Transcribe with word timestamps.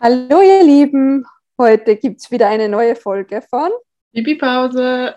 Hallo 0.00 0.42
ihr 0.42 0.62
Lieben, 0.62 1.26
heute 1.58 1.96
gibt 1.96 2.20
es 2.20 2.30
wieder 2.30 2.46
eine 2.46 2.68
neue 2.68 2.94
Folge 2.94 3.42
von 3.42 3.68
Pipi-Pause. 4.12 5.16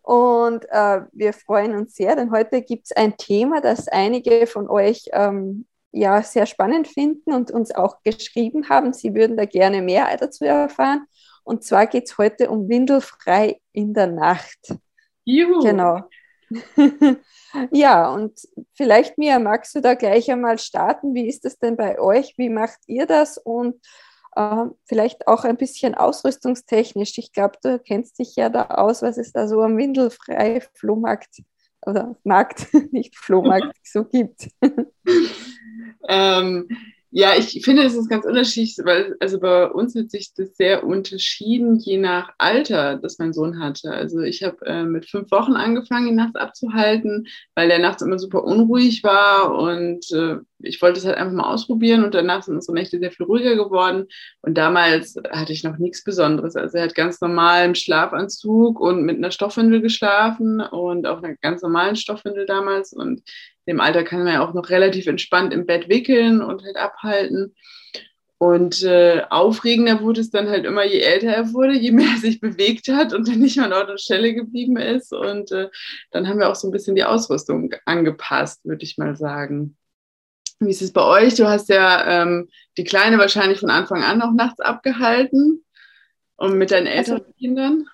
Und 0.00 0.64
äh, 0.70 1.02
wir 1.12 1.34
freuen 1.34 1.74
uns 1.74 1.94
sehr, 1.94 2.16
denn 2.16 2.30
heute 2.30 2.62
gibt 2.62 2.86
es 2.86 2.92
ein 2.92 3.18
Thema, 3.18 3.60
das 3.60 3.86
einige 3.88 4.46
von 4.46 4.66
euch 4.70 5.10
ähm, 5.12 5.66
ja 5.92 6.22
sehr 6.22 6.46
spannend 6.46 6.88
finden 6.88 7.34
und 7.34 7.50
uns 7.50 7.74
auch 7.74 8.02
geschrieben 8.02 8.70
haben. 8.70 8.94
Sie 8.94 9.14
würden 9.14 9.36
da 9.36 9.44
gerne 9.44 9.82
mehr 9.82 10.16
dazu 10.16 10.46
erfahren. 10.46 11.04
Und 11.42 11.64
zwar 11.64 11.86
geht 11.86 12.08
es 12.08 12.16
heute 12.16 12.48
um 12.48 12.70
Windelfrei 12.70 13.60
in 13.72 13.92
der 13.92 14.06
Nacht. 14.06 14.74
Juhu. 15.26 15.60
Genau. 15.62 16.08
ja, 17.70 18.08
und 18.10 18.40
vielleicht, 18.74 19.18
Mia, 19.18 19.38
magst 19.38 19.74
du 19.74 19.80
da 19.80 19.94
gleich 19.94 20.30
einmal 20.30 20.58
starten? 20.58 21.14
Wie 21.14 21.28
ist 21.28 21.44
das 21.44 21.58
denn 21.58 21.76
bei 21.76 21.98
euch? 21.98 22.34
Wie 22.36 22.48
macht 22.48 22.78
ihr 22.86 23.06
das? 23.06 23.38
Und 23.38 23.80
äh, 24.36 24.64
vielleicht 24.86 25.26
auch 25.28 25.44
ein 25.44 25.56
bisschen 25.56 25.94
ausrüstungstechnisch. 25.94 27.18
Ich 27.18 27.32
glaube, 27.32 27.58
du 27.62 27.78
kennst 27.78 28.18
dich 28.18 28.36
ja 28.36 28.48
da 28.48 28.66
aus, 28.66 29.02
was 29.02 29.18
es 29.18 29.32
da 29.32 29.46
so 29.48 29.62
am 29.62 29.76
Windelfrei 29.76 30.60
Flohmarkt 30.74 31.42
oder 31.86 32.16
Markt, 32.24 32.66
nicht 32.92 33.16
Flohmarkt, 33.16 33.76
so 33.84 34.04
gibt. 34.04 34.48
ähm, 36.08 36.68
ja, 37.16 37.34
ich 37.38 37.64
finde, 37.64 37.84
es 37.84 37.94
ist 37.94 38.08
ganz 38.08 38.24
unterschiedlich, 38.24 38.76
weil 38.84 39.14
also 39.20 39.38
bei 39.38 39.70
uns 39.70 39.94
hat 39.94 40.10
sich 40.10 40.34
das 40.34 40.56
sehr 40.56 40.84
unterschieden, 40.84 41.78
je 41.78 41.96
nach 41.96 42.32
Alter, 42.38 42.96
das 42.96 43.20
mein 43.20 43.32
Sohn 43.32 43.60
hatte. 43.60 43.92
Also 43.92 44.18
ich 44.22 44.42
habe 44.42 44.66
äh, 44.66 44.82
mit 44.82 45.08
fünf 45.08 45.30
Wochen 45.30 45.52
angefangen, 45.52 46.08
ihn 46.08 46.16
nachts 46.16 46.34
abzuhalten, 46.34 47.28
weil 47.54 47.70
er 47.70 47.78
nachts 47.78 48.02
immer 48.02 48.18
super 48.18 48.42
unruhig 48.42 49.04
war 49.04 49.56
und 49.56 50.10
äh, 50.10 50.38
ich 50.64 50.80
wollte 50.82 50.98
es 50.98 51.04
halt 51.04 51.16
einfach 51.16 51.34
mal 51.34 51.52
ausprobieren 51.52 52.04
und 52.04 52.14
danach 52.14 52.42
sind 52.42 52.54
unsere 52.54 52.74
Nächte 52.74 52.98
sehr 52.98 53.10
viel 53.10 53.26
ruhiger 53.26 53.54
geworden. 53.56 54.06
Und 54.42 54.56
damals 54.56 55.16
hatte 55.30 55.52
ich 55.52 55.64
noch 55.64 55.78
nichts 55.78 56.04
Besonderes. 56.04 56.56
Also 56.56 56.78
er 56.78 56.84
hat 56.84 56.94
ganz 56.94 57.20
normal 57.20 57.66
im 57.66 57.74
Schlafanzug 57.74 58.80
und 58.80 59.04
mit 59.04 59.16
einer 59.16 59.30
Stoffwindel 59.30 59.80
geschlafen 59.80 60.60
und 60.60 61.06
auch 61.06 61.22
einer 61.22 61.36
ganz 61.36 61.62
normalen 61.62 61.96
Stoffwindel 61.96 62.46
damals 62.46 62.92
und 62.92 63.22
dem 63.66 63.80
Alter 63.80 64.04
kann 64.04 64.24
man 64.24 64.32
ja 64.34 64.46
auch 64.46 64.54
noch 64.54 64.68
relativ 64.68 65.06
entspannt 65.06 65.52
im 65.52 65.66
Bett 65.66 65.88
wickeln 65.88 66.42
und 66.42 66.62
halt 66.62 66.76
abhalten. 66.76 67.54
Und 68.38 68.82
äh, 68.82 69.22
aufregender 69.30 70.02
wurde 70.02 70.20
es 70.20 70.30
dann 70.30 70.48
halt 70.48 70.66
immer, 70.66 70.84
je 70.84 70.98
älter 70.98 71.28
er 71.28 71.52
wurde, 71.54 71.78
je 71.78 71.92
mehr 71.92 72.08
er 72.14 72.20
sich 72.20 72.40
bewegt 72.40 72.88
hat 72.88 73.14
und 73.14 73.26
dann 73.26 73.38
nicht 73.38 73.56
mehr 73.56 73.66
an 73.66 73.72
Ort 73.72 73.90
und 73.90 74.00
Stelle 74.00 74.34
geblieben 74.34 74.76
ist. 74.76 75.12
Und 75.14 75.50
äh, 75.52 75.70
dann 76.10 76.28
haben 76.28 76.40
wir 76.40 76.50
auch 76.50 76.54
so 76.54 76.68
ein 76.68 76.72
bisschen 76.72 76.96
die 76.96 77.04
Ausrüstung 77.04 77.74
angepasst, 77.86 78.64
würde 78.64 78.84
ich 78.84 78.98
mal 78.98 79.16
sagen. 79.16 79.76
Wie 80.60 80.70
ist 80.70 80.82
es 80.82 80.92
bei 80.92 81.02
euch? 81.02 81.34
Du 81.34 81.46
hast 81.46 81.68
ja 81.68 82.22
ähm, 82.22 82.48
die 82.76 82.84
Kleine 82.84 83.18
wahrscheinlich 83.18 83.60
von 83.60 83.70
Anfang 83.70 84.02
an 84.02 84.22
auch 84.22 84.32
nachts 84.32 84.60
abgehalten 84.60 85.64
und 86.36 86.56
mit 86.58 86.70
deinen 86.70 86.86
älteren 86.86 87.20
also, 87.20 87.32
Kindern. 87.38 87.86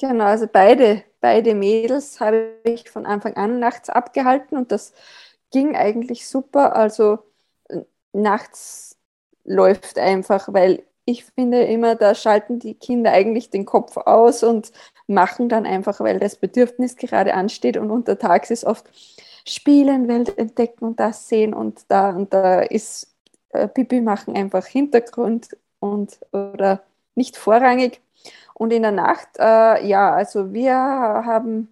Genau, 0.00 0.24
also 0.24 0.46
beide, 0.50 1.04
beide 1.20 1.54
Mädels 1.54 2.20
habe 2.20 2.52
ich 2.64 2.90
von 2.90 3.06
Anfang 3.06 3.34
an 3.34 3.58
nachts 3.58 3.88
abgehalten 3.88 4.56
und 4.56 4.72
das 4.72 4.92
ging 5.50 5.74
eigentlich 5.74 6.26
super. 6.26 6.76
Also 6.76 7.18
nachts 8.12 8.98
läuft 9.44 9.98
einfach, 9.98 10.52
weil 10.52 10.84
ich 11.04 11.24
finde 11.24 11.62
immer, 11.62 11.94
da 11.94 12.14
schalten 12.14 12.58
die 12.58 12.74
Kinder 12.74 13.12
eigentlich 13.12 13.50
den 13.50 13.64
Kopf 13.64 13.96
aus 13.96 14.42
und 14.42 14.72
machen 15.06 15.48
dann 15.48 15.64
einfach, 15.64 16.00
weil 16.00 16.18
das 16.18 16.36
Bedürfnis 16.36 16.96
gerade 16.96 17.34
ansteht 17.34 17.76
und 17.76 17.92
untertags 17.92 18.50
ist 18.50 18.64
oft 18.64 18.86
spielen, 19.46 20.08
Welt 20.08 20.36
entdecken 20.38 20.84
und 20.84 21.00
das 21.00 21.28
sehen 21.28 21.54
und 21.54 21.84
da 21.88 22.10
und 22.10 22.32
da 22.34 22.60
ist 22.60 23.14
äh, 23.50 23.68
Pipi 23.68 24.00
machen 24.00 24.36
einfach 24.36 24.66
Hintergrund 24.66 25.56
und 25.80 26.18
oder 26.32 26.82
nicht 27.14 27.36
vorrangig. 27.36 28.00
Und 28.54 28.72
in 28.72 28.82
der 28.82 28.92
Nacht, 28.92 29.28
äh, 29.38 29.86
ja, 29.86 30.14
also 30.14 30.52
wir 30.52 30.74
haben 30.74 31.68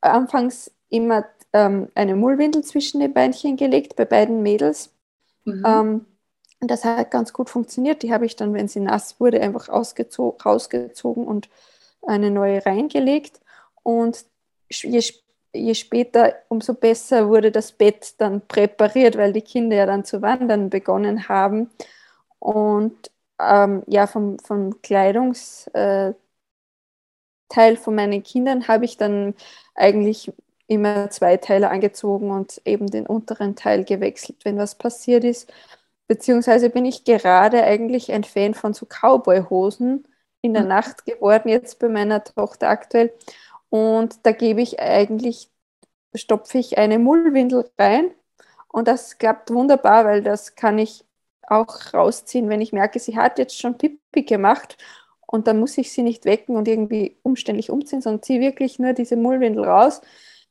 anfangs 0.00 0.70
immer 0.88 1.24
ähm, 1.52 1.88
eine 1.94 2.16
Mullwindel 2.16 2.62
zwischen 2.64 3.00
die 3.00 3.08
Beinchen 3.08 3.56
gelegt, 3.56 3.96
bei 3.96 4.04
beiden 4.04 4.42
Mädels. 4.42 4.90
Mhm. 5.44 5.62
Ähm, 5.66 6.06
und 6.60 6.70
das 6.70 6.84
hat 6.84 7.10
ganz 7.10 7.32
gut 7.32 7.50
funktioniert. 7.50 8.02
Die 8.02 8.12
habe 8.12 8.26
ich 8.26 8.36
dann, 8.36 8.52
wenn 8.54 8.68
sie 8.68 8.80
nass 8.80 9.20
wurde, 9.20 9.40
einfach 9.40 9.68
rausgezogen 9.68 11.26
und 11.26 11.48
eine 12.02 12.30
neue 12.30 12.64
reingelegt. 12.66 13.40
Und 13.82 14.24
je, 14.68 15.02
je 15.52 15.74
später, 15.74 16.34
umso 16.48 16.74
besser 16.74 17.28
wurde 17.28 17.50
das 17.52 17.72
Bett 17.72 18.14
dann 18.18 18.46
präpariert, 18.46 19.16
weil 19.16 19.32
die 19.32 19.42
Kinder 19.42 19.76
ja 19.76 19.86
dann 19.86 20.04
zu 20.04 20.22
wandern 20.22 20.70
begonnen 20.70 21.28
haben. 21.28 21.70
Und 22.38 23.10
ähm, 23.40 23.82
ja, 23.86 24.06
vom, 24.06 24.38
vom 24.40 24.80
Kleidungsteil 24.82 26.14
äh, 27.56 27.76
von 27.76 27.94
meinen 27.94 28.22
Kindern 28.22 28.68
habe 28.68 28.84
ich 28.84 28.96
dann 28.96 29.34
eigentlich 29.74 30.32
immer 30.66 31.10
zwei 31.10 31.36
Teile 31.38 31.70
angezogen 31.70 32.30
und 32.30 32.60
eben 32.64 32.88
den 32.88 33.06
unteren 33.06 33.56
Teil 33.56 33.84
gewechselt, 33.84 34.44
wenn 34.44 34.58
was 34.58 34.76
passiert 34.76 35.24
ist. 35.24 35.52
Beziehungsweise 36.08 36.70
bin 36.70 36.84
ich 36.84 37.04
gerade 37.04 37.62
eigentlich 37.64 38.12
ein 38.12 38.24
Fan 38.24 38.54
von 38.54 38.74
so 38.74 38.86
Cowboy-Hosen 38.86 40.06
in 40.42 40.54
der 40.54 40.62
mhm. 40.62 40.68
Nacht 40.68 41.04
geworden, 41.06 41.48
jetzt 41.48 41.78
bei 41.78 41.88
meiner 41.88 42.22
Tochter 42.24 42.68
aktuell. 42.68 43.12
Und 43.70 44.26
da 44.26 44.32
gebe 44.32 44.62
ich 44.62 44.80
eigentlich, 44.80 45.50
stopfe 46.14 46.58
ich 46.58 46.78
eine 46.78 46.98
Mullwindel 46.98 47.70
rein 47.78 48.10
und 48.68 48.88
das 48.88 49.18
klappt 49.18 49.50
wunderbar, 49.50 50.04
weil 50.04 50.22
das 50.22 50.54
kann 50.54 50.78
ich 50.78 51.04
auch 51.42 51.94
rausziehen, 51.94 52.48
wenn 52.48 52.60
ich 52.60 52.72
merke, 52.72 52.98
sie 52.98 53.16
hat 53.16 53.38
jetzt 53.38 53.58
schon 53.58 53.78
Pipi 53.78 54.22
gemacht 54.22 54.76
und 55.26 55.46
dann 55.46 55.60
muss 55.60 55.78
ich 55.78 55.92
sie 55.92 56.02
nicht 56.02 56.24
wecken 56.24 56.56
und 56.56 56.68
irgendwie 56.68 57.18
umständlich 57.22 57.70
umziehen, 57.70 58.00
sondern 58.02 58.22
ziehe 58.22 58.40
wirklich 58.40 58.78
nur 58.78 58.92
diese 58.94 59.16
Mullwindel 59.16 59.64
raus. 59.64 60.00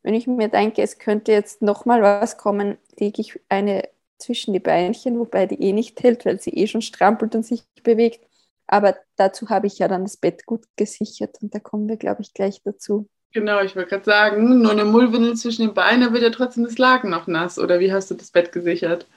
Wenn 0.03 0.13
ich 0.13 0.27
mir 0.27 0.49
denke, 0.49 0.81
es 0.83 0.99
könnte 0.99 1.31
jetzt 1.31 1.61
nochmal 1.61 2.01
was 2.01 2.37
kommen, 2.37 2.77
lege 2.99 3.21
ich 3.21 3.39
eine 3.49 3.89
zwischen 4.19 4.53
die 4.53 4.59
Beinchen, 4.59 5.19
wobei 5.19 5.45
die 5.45 5.61
eh 5.61 5.73
nicht 5.73 6.01
hält, 6.03 6.25
weil 6.25 6.39
sie 6.39 6.51
eh 6.51 6.67
schon 6.67 6.81
strampelt 6.81 7.35
und 7.35 7.43
sich 7.45 7.63
bewegt. 7.83 8.26
Aber 8.67 8.95
dazu 9.15 9.49
habe 9.49 9.67
ich 9.67 9.79
ja 9.79 9.87
dann 9.87 10.03
das 10.03 10.17
Bett 10.17 10.45
gut 10.45 10.65
gesichert 10.75 11.37
und 11.41 11.55
da 11.55 11.59
kommen 11.59 11.87
wir, 11.87 11.97
glaube 11.97 12.21
ich, 12.21 12.33
gleich 12.33 12.61
dazu. 12.63 13.07
Genau, 13.33 13.61
ich 13.61 13.75
wollte 13.75 13.89
gerade 13.89 14.05
sagen, 14.05 14.61
nur 14.61 14.71
eine 14.71 14.85
Mullwindel 14.85 15.35
zwischen 15.35 15.63
den 15.63 15.73
Beinen 15.73 16.13
wird 16.13 16.23
ja 16.23 16.29
trotzdem 16.29 16.63
das 16.63 16.77
Laken 16.77 17.09
noch 17.09 17.27
nass. 17.27 17.59
Oder 17.59 17.79
wie 17.79 17.91
hast 17.91 18.09
du 18.11 18.15
das 18.15 18.31
Bett 18.31 18.51
gesichert? 18.51 19.07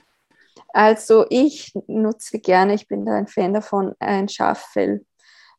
Also 0.72 1.26
ich 1.30 1.72
nutze 1.86 2.38
gerne, 2.38 2.74
ich 2.74 2.86
bin 2.86 3.04
da 3.04 3.14
ein 3.14 3.26
Fan 3.26 3.54
davon, 3.54 3.94
ein 3.98 4.28
Schaffell. 4.28 5.04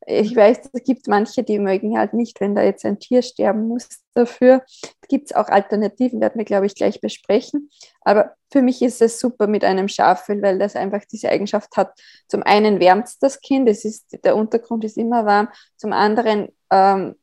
Ich 0.07 0.35
weiß, 0.35 0.69
es 0.73 0.83
gibt 0.83 1.07
manche, 1.07 1.43
die 1.43 1.59
mögen 1.59 1.97
halt 1.97 2.13
nicht, 2.13 2.41
wenn 2.41 2.55
da 2.55 2.63
jetzt 2.63 2.85
ein 2.85 2.99
Tier 2.99 3.21
sterben 3.21 3.67
muss 3.67 3.87
dafür. 4.15 4.63
Gibt 5.07 5.29
es 5.29 5.35
auch 5.35 5.47
Alternativen, 5.47 6.19
werden 6.19 6.37
wir, 6.37 6.45
glaube 6.45 6.65
ich, 6.65 6.73
gleich 6.75 7.01
besprechen. 7.01 7.69
Aber 8.01 8.33
für 8.51 8.61
mich 8.63 8.81
ist 8.81 9.01
es 9.01 9.19
super 9.19 9.45
mit 9.47 9.63
einem 9.63 9.87
Schaffell, 9.87 10.41
weil 10.41 10.57
das 10.57 10.75
einfach 10.75 11.05
diese 11.05 11.29
Eigenschaft 11.29 11.77
hat. 11.77 11.93
Zum 12.27 12.41
einen 12.43 12.79
wärmt 12.79 13.07
es 13.07 13.19
das 13.19 13.41
Kind, 13.41 13.69
es 13.69 13.85
ist, 13.85 14.17
der 14.23 14.35
Untergrund 14.35 14.83
ist 14.83 14.97
immer 14.97 15.25
warm. 15.25 15.49
Zum 15.77 15.93
anderen 15.93 16.49
ähm, 16.71 17.15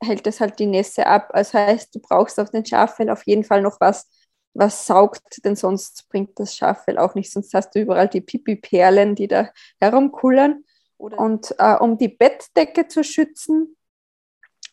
hält 0.00 0.26
es 0.26 0.40
halt 0.40 0.58
die 0.58 0.66
Nässe 0.66 1.06
ab. 1.06 1.30
Das 1.32 1.54
heißt, 1.54 1.94
du 1.94 2.00
brauchst 2.00 2.40
auf 2.40 2.50
den 2.50 2.64
Schaffell 2.64 3.10
auf 3.10 3.26
jeden 3.26 3.44
Fall 3.44 3.62
noch 3.62 3.80
was, 3.80 4.08
was 4.54 4.86
saugt, 4.86 5.44
denn 5.44 5.56
sonst 5.56 6.08
bringt 6.08 6.38
das 6.40 6.56
Schaffell 6.56 6.98
auch 6.98 7.14
nicht. 7.14 7.32
Sonst 7.32 7.54
hast 7.54 7.74
du 7.74 7.80
überall 7.80 8.08
die 8.08 8.20
Pipi-Perlen, 8.20 9.14
die 9.14 9.28
da 9.28 9.50
herumkullern. 9.80 10.64
Und 10.98 11.54
äh, 11.58 11.76
um 11.76 11.96
die 11.96 12.08
Bettdecke 12.08 12.88
zu 12.88 13.04
schützen, 13.04 13.76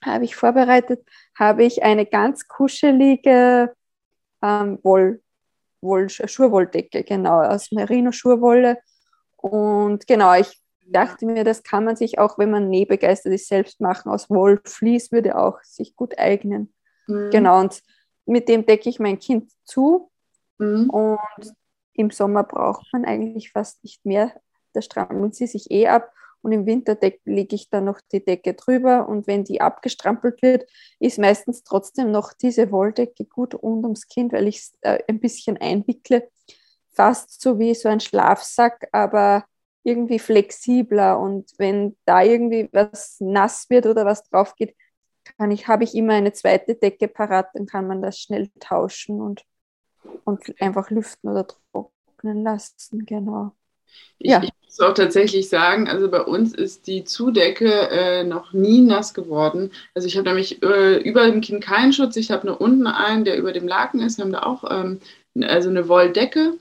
habe 0.03 0.25
ich 0.25 0.35
vorbereitet, 0.35 1.07
habe 1.37 1.63
ich 1.63 1.83
eine 1.83 2.05
ganz 2.05 2.47
kuschelige 2.47 3.73
ähm, 4.41 4.79
Woll, 4.83 5.21
Woll, 5.81 6.09
Schurwolldecke, 6.09 7.03
genau, 7.03 7.41
aus 7.41 7.71
Merino-Schurwolle. 7.71 8.77
Und 9.37 10.07
genau, 10.07 10.33
ich 10.33 10.61
dachte 10.87 11.25
mir, 11.25 11.43
das 11.43 11.63
kann 11.63 11.85
man 11.85 11.95
sich 11.95 12.19
auch, 12.19 12.37
wenn 12.37 12.51
man 12.51 12.69
nähbegeistert 12.69 13.33
ist, 13.33 13.47
selbst 13.47 13.81
machen. 13.81 14.11
Aus 14.11 14.29
Wollflies 14.29 15.11
würde 15.11 15.37
auch 15.37 15.61
sich 15.63 15.95
gut 15.95 16.17
eignen. 16.17 16.73
Mhm. 17.07 17.29
Genau, 17.31 17.59
und 17.59 17.81
mit 18.25 18.49
dem 18.49 18.65
decke 18.65 18.89
ich 18.89 18.99
mein 18.99 19.19
Kind 19.19 19.51
zu. 19.63 20.11
Mhm. 20.57 20.89
Und 20.89 21.53
im 21.93 22.11
Sommer 22.11 22.43
braucht 22.43 22.87
man 22.91 23.05
eigentlich 23.05 23.51
fast 23.51 23.83
nicht 23.83 24.05
mehr. 24.05 24.33
Da 24.75 24.81
strampelt 24.81 25.35
sie 25.35 25.47
sich 25.47 25.71
eh 25.71 25.87
ab. 25.87 26.11
Und 26.41 26.51
im 26.51 26.67
Winter 26.67 26.95
lege 27.25 27.55
ich 27.55 27.69
dann 27.69 27.85
noch 27.85 27.99
die 28.11 28.23
Decke 28.23 28.53
drüber. 28.53 29.09
Und 29.09 29.25
wenn 29.25 29.43
die 29.43 29.61
abgestrampelt 29.61 30.43
wird, 30.43 30.69
ist 30.99 31.17
meistens 31.17 31.63
trotzdem 31.63 32.11
noch 32.11 32.33
diese 32.33 32.71
Wolldecke 32.71 33.25
gut 33.25 33.55
rund 33.55 33.83
ums 33.83 34.07
Kind, 34.07 34.31
weil 34.31 34.47
ich 34.47 34.57
es 34.57 34.73
äh, 34.81 34.99
ein 35.07 35.19
bisschen 35.19 35.57
einwickle. 35.57 36.29
Fast 36.91 37.41
so 37.41 37.57
wie 37.57 37.73
so 37.73 37.89
ein 37.89 37.99
Schlafsack, 37.99 38.87
aber 38.91 39.45
irgendwie 39.83 40.19
flexibler. 40.19 41.19
Und 41.19 41.51
wenn 41.57 41.97
da 42.05 42.21
irgendwie 42.21 42.69
was 42.71 43.17
nass 43.19 43.69
wird 43.69 43.87
oder 43.87 44.05
was 44.05 44.23
drauf 44.29 44.55
geht, 44.55 44.75
ich, 45.51 45.67
habe 45.67 45.83
ich 45.83 45.95
immer 45.95 46.13
eine 46.13 46.33
zweite 46.33 46.75
Decke 46.75 47.07
parat, 47.07 47.49
dann 47.53 47.65
kann 47.65 47.87
man 47.87 48.01
das 48.01 48.19
schnell 48.19 48.49
tauschen 48.59 49.21
und, 49.21 49.43
und 50.25 50.61
einfach 50.61 50.89
lüften 50.89 51.29
oder 51.29 51.47
trocknen 51.47 52.43
lassen, 52.43 53.05
genau. 53.05 53.53
Ich, 54.19 54.31
ja. 54.31 54.41
ich 54.43 54.51
muss 54.63 54.79
auch 54.79 54.93
tatsächlich 54.93 55.49
sagen, 55.49 55.87
also 55.87 56.09
bei 56.09 56.21
uns 56.21 56.53
ist 56.53 56.87
die 56.87 57.03
Zudecke 57.03 57.89
äh, 57.89 58.23
noch 58.23 58.53
nie 58.53 58.81
nass 58.81 59.13
geworden. 59.13 59.71
Also 59.93 60.07
ich 60.07 60.17
habe 60.17 60.27
nämlich 60.27 60.61
äh, 60.63 60.97
über 60.97 61.25
dem 61.25 61.41
Kind 61.41 61.63
keinen 61.63 61.93
Schutz. 61.93 62.15
Ich 62.15 62.31
habe 62.31 62.47
nur 62.47 62.61
unten 62.61 62.87
einen, 62.87 63.25
der 63.25 63.37
über 63.37 63.51
dem 63.51 63.67
Laken 63.67 64.01
ist. 64.01 64.17
Wir 64.17 64.25
haben 64.25 64.31
da 64.31 64.43
auch 64.43 64.63
ähm, 64.69 64.99
also 65.41 65.69
eine 65.69 65.87
Wolldecke. 65.87 66.53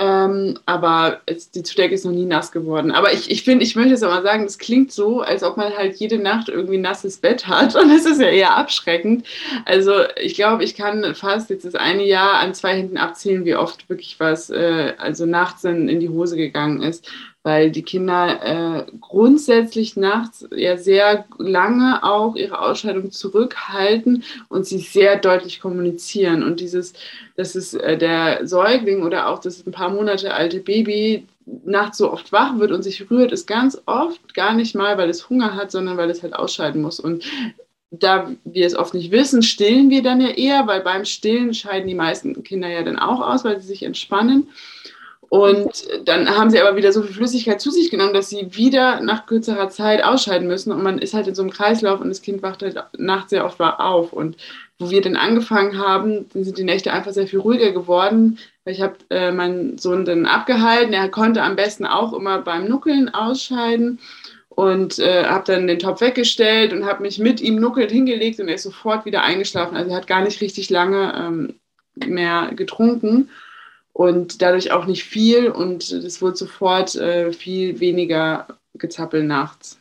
Ähm, 0.00 0.58
aber 0.64 1.20
es, 1.26 1.50
die 1.50 1.62
Zudecke 1.62 1.94
ist 1.94 2.06
noch 2.06 2.12
nie 2.12 2.24
nass 2.24 2.52
geworden. 2.52 2.90
Aber 2.90 3.12
ich, 3.12 3.30
ich 3.30 3.44
finde, 3.44 3.64
ich 3.64 3.76
möchte 3.76 3.92
es 3.92 4.00
mal 4.00 4.22
sagen, 4.22 4.44
das 4.44 4.56
klingt 4.56 4.92
so, 4.92 5.20
als 5.20 5.42
ob 5.42 5.58
man 5.58 5.76
halt 5.76 5.96
jede 5.96 6.18
Nacht 6.18 6.48
irgendwie 6.48 6.78
nasses 6.78 7.18
Bett 7.18 7.46
hat. 7.46 7.76
Und 7.80 7.90
das 7.90 8.06
ist 8.06 8.18
ja 8.18 8.28
eher 8.28 8.56
abschreckend. 8.56 9.26
Also 9.66 9.92
ich 10.16 10.34
glaube, 10.36 10.64
ich 10.64 10.74
kann 10.74 11.14
fast 11.14 11.50
jetzt 11.50 11.66
das 11.66 11.74
eine 11.74 12.04
Jahr 12.04 12.38
an 12.38 12.54
zwei 12.54 12.76
Händen 12.76 12.96
abzählen, 12.96 13.44
wie 13.44 13.56
oft 13.56 13.90
wirklich 13.90 14.18
was, 14.18 14.48
äh, 14.48 14.94
also 14.96 15.26
nachts 15.26 15.64
in, 15.64 15.90
in 15.90 16.00
die 16.00 16.08
Hose 16.08 16.36
gegangen 16.36 16.80
ist 16.82 17.06
weil 17.42 17.70
die 17.70 17.82
Kinder 17.82 18.40
äh, 18.42 18.86
grundsätzlich 19.00 19.96
nachts 19.96 20.46
ja 20.54 20.76
sehr 20.76 21.24
lange 21.38 22.02
auch 22.02 22.36
ihre 22.36 22.60
Ausscheidung 22.60 23.10
zurückhalten 23.10 24.24
und 24.48 24.66
sie 24.66 24.78
sehr 24.78 25.16
deutlich 25.16 25.60
kommunizieren. 25.60 26.42
Und 26.42 26.60
dieses, 26.60 26.92
dass 27.36 27.54
es 27.54 27.74
äh, 27.74 27.96
der 27.96 28.46
Säugling 28.46 29.02
oder 29.02 29.28
auch 29.28 29.38
das 29.38 29.66
ein 29.66 29.72
paar 29.72 29.90
Monate 29.90 30.34
alte 30.34 30.60
Baby 30.60 31.26
nachts 31.64 31.98
so 31.98 32.12
oft 32.12 32.30
wach 32.30 32.58
wird 32.58 32.72
und 32.72 32.82
sich 32.82 33.10
rührt, 33.10 33.32
ist 33.32 33.46
ganz 33.46 33.80
oft 33.86 34.34
gar 34.34 34.54
nicht 34.54 34.74
mal, 34.74 34.98
weil 34.98 35.08
es 35.08 35.28
Hunger 35.30 35.54
hat, 35.54 35.70
sondern 35.70 35.96
weil 35.96 36.10
es 36.10 36.22
halt 36.22 36.34
ausscheiden 36.34 36.82
muss. 36.82 37.00
Und 37.00 37.24
da 37.90 38.30
wir 38.44 38.66
es 38.66 38.76
oft 38.76 38.94
nicht 38.94 39.10
wissen, 39.10 39.42
stillen 39.42 39.90
wir 39.90 40.02
dann 40.02 40.20
ja 40.20 40.28
eher, 40.28 40.66
weil 40.66 40.80
beim 40.80 41.04
Stillen 41.04 41.54
scheiden 41.54 41.88
die 41.88 41.94
meisten 41.94 42.40
Kinder 42.44 42.68
ja 42.68 42.82
dann 42.82 42.98
auch 42.98 43.20
aus, 43.20 43.44
weil 43.44 43.60
sie 43.60 43.66
sich 43.66 43.82
entspannen. 43.82 44.48
Und 45.30 45.86
dann 46.06 46.28
haben 46.28 46.50
sie 46.50 46.60
aber 46.60 46.76
wieder 46.76 46.92
so 46.92 47.02
viel 47.02 47.14
Flüssigkeit 47.14 47.60
zu 47.60 47.70
sich 47.70 47.88
genommen, 47.88 48.12
dass 48.12 48.30
sie 48.30 48.48
wieder 48.56 49.00
nach 49.00 49.26
kürzerer 49.26 49.68
Zeit 49.68 50.02
ausscheiden 50.02 50.48
müssen. 50.48 50.72
Und 50.72 50.82
man 50.82 50.98
ist 50.98 51.14
halt 51.14 51.28
in 51.28 51.36
so 51.36 51.42
einem 51.42 51.52
Kreislauf 51.52 52.00
und 52.00 52.08
das 52.08 52.20
Kind 52.20 52.42
wacht 52.42 52.62
halt 52.62 52.82
nachts 52.98 53.30
sehr 53.30 53.44
oft 53.44 53.60
auf. 53.60 54.12
Und 54.12 54.36
wo 54.80 54.90
wir 54.90 55.00
dann 55.00 55.14
angefangen 55.14 55.78
haben, 55.78 56.26
sind 56.34 56.58
die 56.58 56.64
Nächte 56.64 56.92
einfach 56.92 57.12
sehr 57.12 57.28
viel 57.28 57.38
ruhiger 57.38 57.70
geworden. 57.70 58.40
Ich 58.64 58.80
habe 58.82 58.96
äh, 59.10 59.30
meinen 59.30 59.78
Sohn 59.78 60.04
dann 60.04 60.26
abgehalten. 60.26 60.92
Er 60.92 61.08
konnte 61.08 61.44
am 61.44 61.54
besten 61.54 61.86
auch 61.86 62.12
immer 62.12 62.40
beim 62.40 62.66
Nuckeln 62.66 63.08
ausscheiden 63.14 64.00
und 64.48 64.98
äh, 64.98 65.26
habe 65.26 65.44
dann 65.46 65.68
den 65.68 65.78
Topf 65.78 66.00
weggestellt 66.00 66.72
und 66.72 66.86
habe 66.86 67.02
mich 67.02 67.20
mit 67.20 67.40
ihm 67.40 67.54
nuckelt 67.54 67.92
hingelegt 67.92 68.40
und 68.40 68.48
er 68.48 68.56
ist 68.56 68.64
sofort 68.64 69.04
wieder 69.04 69.22
eingeschlafen. 69.22 69.76
Also 69.76 69.92
er 69.92 69.96
hat 69.98 70.08
gar 70.08 70.24
nicht 70.24 70.40
richtig 70.40 70.70
lange 70.70 71.14
ähm, 71.16 71.54
mehr 71.94 72.50
getrunken 72.56 73.30
und 73.92 74.42
dadurch 74.42 74.72
auch 74.72 74.86
nicht 74.86 75.04
viel 75.04 75.50
und 75.50 75.90
es 75.90 76.22
wurde 76.22 76.36
sofort 76.36 76.94
äh, 76.94 77.32
viel 77.32 77.80
weniger 77.80 78.46
gezappelt 78.74 79.26
nachts. 79.26 79.78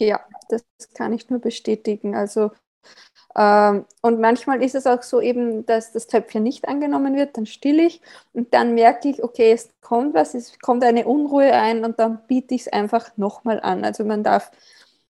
Ja, 0.00 0.20
das 0.48 0.64
kann 0.94 1.12
ich 1.12 1.30
nur 1.30 1.40
bestätigen. 1.40 2.14
Also 2.16 2.50
ähm, 3.34 3.86
und 4.02 4.20
manchmal 4.20 4.62
ist 4.62 4.74
es 4.74 4.86
auch 4.86 5.02
so 5.02 5.20
eben, 5.20 5.64
dass 5.64 5.92
das 5.92 6.06
Töpfchen 6.06 6.42
nicht 6.42 6.68
angenommen 6.68 7.16
wird, 7.16 7.36
dann 7.36 7.46
still 7.46 7.80
ich 7.80 8.00
und 8.32 8.52
dann 8.52 8.74
merke 8.74 9.08
ich, 9.08 9.22
okay, 9.22 9.52
es 9.52 9.70
kommt 9.80 10.14
was, 10.14 10.34
es 10.34 10.58
kommt 10.58 10.84
eine 10.84 11.06
Unruhe 11.06 11.52
ein 11.52 11.84
und 11.84 11.98
dann 11.98 12.26
biete 12.26 12.54
ich 12.54 12.62
es 12.62 12.72
einfach 12.72 13.16
nochmal 13.16 13.60
an. 13.60 13.84
Also 13.84 14.04
man 14.04 14.22
darf 14.22 14.50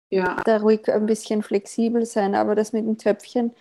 ja. 0.10 0.42
da 0.46 0.58
ruhig 0.58 0.92
ein 0.92 1.06
bisschen 1.08 1.42
flexibel 1.42 2.06
sein, 2.06 2.36
aber 2.36 2.54
das 2.56 2.74
mit 2.74 2.86
dem 2.86 2.98
Töpfchen 2.98 3.56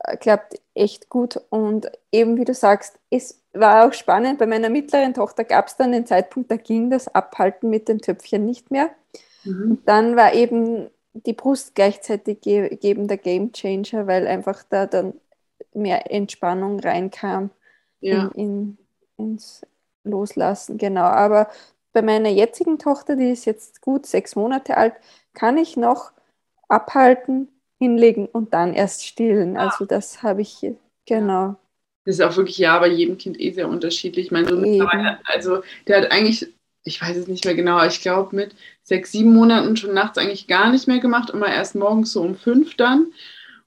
äh, 0.00 0.16
klappt 0.16 0.60
echt 0.74 1.08
gut 1.08 1.40
und 1.50 1.90
eben 2.12 2.36
wie 2.36 2.44
du 2.44 2.54
sagst, 2.54 2.98
es 3.10 3.42
war 3.58 3.86
auch 3.86 3.92
spannend. 3.92 4.38
Bei 4.38 4.46
meiner 4.46 4.68
mittleren 4.68 5.14
Tochter 5.14 5.44
gab 5.44 5.68
es 5.68 5.76
dann 5.76 5.92
den 5.92 6.06
Zeitpunkt, 6.06 6.50
da 6.50 6.56
ging 6.56 6.90
das 6.90 7.08
Abhalten 7.08 7.70
mit 7.70 7.88
dem 7.88 8.00
Töpfchen 8.00 8.44
nicht 8.44 8.70
mehr. 8.70 8.90
Mhm. 9.44 9.70
Und 9.70 9.88
dann 9.88 10.16
war 10.16 10.34
eben 10.34 10.90
die 11.12 11.32
Brust 11.32 11.74
gleichzeitig 11.74 12.40
ge 12.40 12.78
eben 12.82 13.08
der 13.08 13.18
Game 13.18 13.52
Changer, 13.52 14.06
weil 14.06 14.26
einfach 14.26 14.62
da 14.68 14.86
dann 14.86 15.14
mehr 15.72 16.10
Entspannung 16.10 16.80
reinkam 16.80 17.50
ja. 18.00 18.30
in, 18.34 18.78
in, 19.16 19.24
ins 19.32 19.66
Loslassen. 20.04 20.78
Genau. 20.78 21.04
Aber 21.04 21.48
bei 21.92 22.02
meiner 22.02 22.28
jetzigen 22.28 22.78
Tochter, 22.78 23.16
die 23.16 23.30
ist 23.30 23.44
jetzt 23.46 23.80
gut 23.80 24.06
sechs 24.06 24.36
Monate 24.36 24.76
alt, 24.76 24.94
kann 25.32 25.56
ich 25.56 25.76
noch 25.76 26.12
abhalten, 26.68 27.48
hinlegen 27.78 28.26
und 28.26 28.54
dann 28.54 28.74
erst 28.74 29.06
stillen. 29.06 29.56
Ah. 29.56 29.68
Also 29.68 29.84
das 29.84 30.22
habe 30.22 30.42
ich 30.42 30.74
genau. 31.06 31.56
Das 32.06 32.14
ist 32.14 32.20
auch 32.22 32.36
wirklich 32.36 32.56
ja 32.56 32.78
bei 32.78 32.88
jedem 32.88 33.18
Kind 33.18 33.38
eh 33.38 33.50
sehr 33.50 33.68
unterschiedlich. 33.68 34.30
Mein 34.30 34.46
Sohn 34.46 34.60
mittlerweile, 34.60 35.18
also 35.24 35.62
der 35.86 35.98
hat 35.98 36.12
eigentlich, 36.12 36.46
ich 36.84 37.02
weiß 37.02 37.16
es 37.16 37.26
nicht 37.26 37.44
mehr 37.44 37.54
genau, 37.54 37.84
ich 37.84 38.00
glaube 38.00 38.34
mit 38.34 38.54
sechs, 38.84 39.12
sieben 39.12 39.34
Monaten 39.34 39.76
schon 39.76 39.92
nachts 39.92 40.16
eigentlich 40.16 40.46
gar 40.46 40.70
nicht 40.70 40.86
mehr 40.86 41.00
gemacht, 41.00 41.30
immer 41.30 41.48
erst 41.48 41.74
morgens 41.74 42.12
so 42.12 42.22
um 42.22 42.36
fünf 42.36 42.76
dann. 42.76 43.08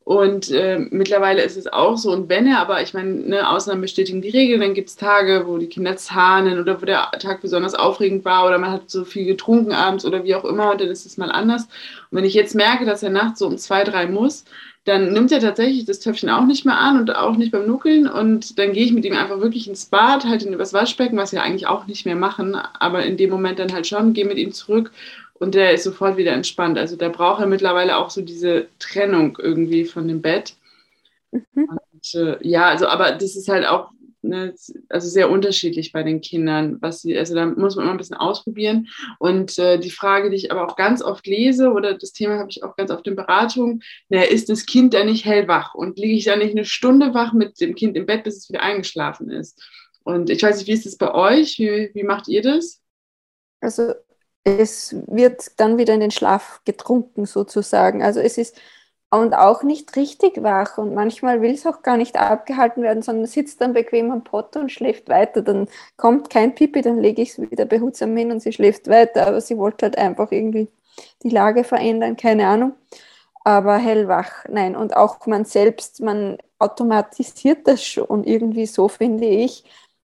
Und 0.10 0.50
äh, 0.50 0.80
mittlerweile 0.90 1.44
ist 1.44 1.56
es 1.56 1.68
auch 1.68 1.96
so. 1.96 2.12
Und 2.12 2.30
wenn 2.30 2.48
er 2.48 2.58
aber, 2.58 2.82
ich 2.82 2.96
meine, 2.96 3.12
ne, 3.12 3.48
Ausnahmen 3.48 3.82
bestätigen 3.82 4.24
die 4.24 4.32
Regel, 4.32 4.58
dann 4.58 4.74
gibt 4.74 4.90
es 4.90 4.96
Tage, 4.96 5.44
wo 5.46 5.60
die 5.60 5.68
Kinder 5.68 5.98
zahnen 5.98 6.60
oder 6.60 6.82
wo 6.82 6.86
der 6.86 7.12
Tag 7.20 7.42
besonders 7.42 7.76
aufregend 7.76 8.26
war 8.26 8.48
oder 8.48 8.58
man 8.58 8.72
hat 8.72 8.90
so 8.90 9.06
viel 9.06 9.26
getrunken 9.26 9.72
abends 9.72 10.06
oder 10.06 10.24
wie 10.24 10.34
auch 10.34 10.46
immer, 10.46 10.76
dann 10.76 10.88
ist 10.88 11.06
es 11.06 11.18
mal 11.18 11.30
anders. 11.32 11.66
Und 12.10 12.18
wenn 12.18 12.26
ich 12.26 12.34
jetzt 12.34 12.56
merke, 12.56 12.86
dass 12.86 13.04
er 13.04 13.12
nachts 13.12 13.38
so 13.38 13.46
um 13.46 13.60
zwei, 13.60 13.84
drei 13.84 14.08
muss, 14.08 14.46
dann 14.86 15.14
nimmt 15.14 15.32
er 15.32 15.40
tatsächlich 15.40 15.86
das 15.86 16.00
Töpfchen 16.00 16.30
auch 16.30 16.46
nicht 16.46 16.66
mehr 16.66 16.78
an 16.78 17.00
und 17.00 17.16
auch 17.16 17.36
nicht 17.36 17.52
beim 17.52 17.68
Nuckeln. 17.68 18.08
Und 18.08 18.58
dann 18.58 18.74
gehe 18.74 18.86
ich 18.86 18.94
mit 18.94 19.06
ihm 19.06 19.16
einfach 19.16 19.40
wirklich 19.40 19.68
ins 19.68 19.86
Bad, 19.86 20.26
halt 20.26 20.44
in 20.44 20.58
das 20.58 20.74
Waschbecken, 20.74 21.18
was 21.18 21.32
wir 21.32 21.44
eigentlich 21.44 21.68
auch 21.68 21.86
nicht 21.86 22.06
mehr 22.06 22.16
machen, 22.16 22.56
aber 22.56 23.04
in 23.04 23.18
dem 23.18 23.30
Moment 23.30 23.60
dann 23.60 23.74
halt 23.74 23.88
schon, 23.88 24.14
gehe 24.14 24.26
mit 24.26 24.38
ihm 24.38 24.52
zurück 24.52 24.92
und 25.36 25.56
der 25.56 25.74
ist 25.74 25.84
sofort 25.84 26.18
wieder 26.18 26.34
entspannt. 26.34 26.78
Also 26.78 26.96
da 26.96 27.10
braucht 27.10 27.42
er 27.42 27.48
mittlerweile 27.48 27.98
auch 27.98 28.10
so 28.10 28.22
diese 28.22 28.68
Trennung 28.78 29.38
irgendwie 29.42 29.86
von 29.86 30.08
dem 30.08 30.22
Bett. 30.22 30.56
Mhm. 31.32 31.44
Und, 31.56 32.16
äh, 32.16 32.38
ja, 32.48 32.68
also 32.68 32.88
aber 32.88 33.12
das 33.12 33.36
ist 33.36 33.50
halt 33.50 33.66
auch 33.66 33.92
ne, 34.22 34.54
also 34.90 35.08
sehr 35.08 35.30
unterschiedlich 35.30 35.92
bei 35.92 36.04
den 36.04 36.22
Kindern, 36.22 36.78
was 36.82 37.02
sie, 37.02 37.18
also 37.18 37.36
da 37.36 37.46
muss 37.46 37.76
man 37.76 37.84
immer 37.84 37.94
ein 37.94 37.98
bisschen 37.98 38.18
ausprobieren. 38.18 38.88
Und 39.20 39.58
äh, 39.58 39.80
die 39.80 39.92
Frage, 39.92 40.30
die 40.30 40.36
ich 40.36 40.52
aber 40.52 40.66
auch 40.68 40.76
ganz 40.76 41.02
oft 41.02 41.26
lese, 41.28 41.72
oder 41.72 41.98
das 41.98 42.14
Thema 42.14 42.40
habe 42.40 42.50
ich 42.50 42.64
auch 42.64 42.76
ganz 42.76 42.92
oft 42.92 43.08
in 43.08 43.16
Beratungen, 43.16 43.84
na, 44.10 44.24
ist 44.24 44.50
das 44.50 44.66
Kind 44.66 44.94
da 44.94 45.04
nicht 45.04 45.26
hellwach 45.26 45.76
und 45.76 45.98
liege 45.98 46.16
ich 46.16 46.26
da 46.26 46.36
nicht 46.36 46.52
eine 46.52 46.66
Stunde 46.66 47.14
wach 47.14 47.34
mit 47.34 47.60
dem 47.62 47.76
Kind 47.76 47.96
im 47.98 48.06
Bett, 48.06 48.24
bis 48.24 48.38
es 48.38 48.50
wieder 48.50 48.62
eingeschlafen 48.62 49.30
ist? 49.30 49.62
Und 50.04 50.30
ich 50.30 50.42
weiß 50.42 50.58
nicht, 50.58 50.68
wie 50.68 50.74
ist 50.74 50.86
das 50.86 50.98
bei 50.98 51.14
euch? 51.14 51.60
Wie, 51.60 51.92
wie 51.94 52.04
macht 52.04 52.28
ihr 52.28 52.42
das? 52.42 52.82
Also 53.62 53.94
es 54.44 54.96
wird 55.08 55.52
dann 55.58 55.78
wieder 55.78 55.94
in 55.94 56.00
den 56.00 56.12
Schlaf 56.12 56.62
getrunken 56.66 57.26
sozusagen. 57.26 58.02
Also 58.02 58.20
es 58.20 58.38
ist 58.38 58.60
und 59.12 59.34
auch 59.34 59.64
nicht 59.64 59.96
richtig 59.96 60.44
wach. 60.44 60.78
Und 60.78 60.94
manchmal 60.94 61.42
will 61.42 61.54
es 61.54 61.66
auch 61.66 61.82
gar 61.82 61.98
nicht 61.98 62.18
abgehalten 62.18 62.84
werden, 62.84 63.02
sondern 63.02 63.26
sitzt 63.26 63.62
dann 63.62 63.74
bequem 63.74 64.12
am 64.12 64.24
Pott 64.24 64.56
und 64.56 64.72
schläft 64.72 65.10
weiter. 65.10 65.42
Dann 65.42 65.68
kommt 65.98 66.30
kein 66.30 66.56
Pipi, 66.56 66.82
dann 66.82 67.00
lege 67.00 67.22
ich 67.22 67.32
es 67.32 67.40
wieder 67.52 67.66
behutsam 67.66 68.16
hin 68.16 68.32
und 68.32 68.42
sie 68.42 68.54
schläft 68.54 68.88
weiter. 68.88 69.28
Aber 69.28 69.42
sie 69.42 69.58
wollte 69.58 69.88
halt 69.88 69.98
einfach 69.98 70.32
irgendwie 70.32 70.70
die 71.24 71.30
Lage 71.30 71.64
verändern, 71.64 72.18
keine 72.18 72.48
Ahnung. 72.48 72.74
Aber 73.44 73.78
hellwach, 73.78 74.46
nein. 74.50 74.76
Und 74.76 74.96
auch 74.96 75.26
man 75.28 75.46
selbst, 75.46 76.02
man 76.02 76.38
automatisiert 76.60 77.68
das 77.68 77.84
schon 77.84 78.24
irgendwie 78.26 78.66
so, 78.68 78.88
finde 78.90 79.26
ich. 79.28 79.64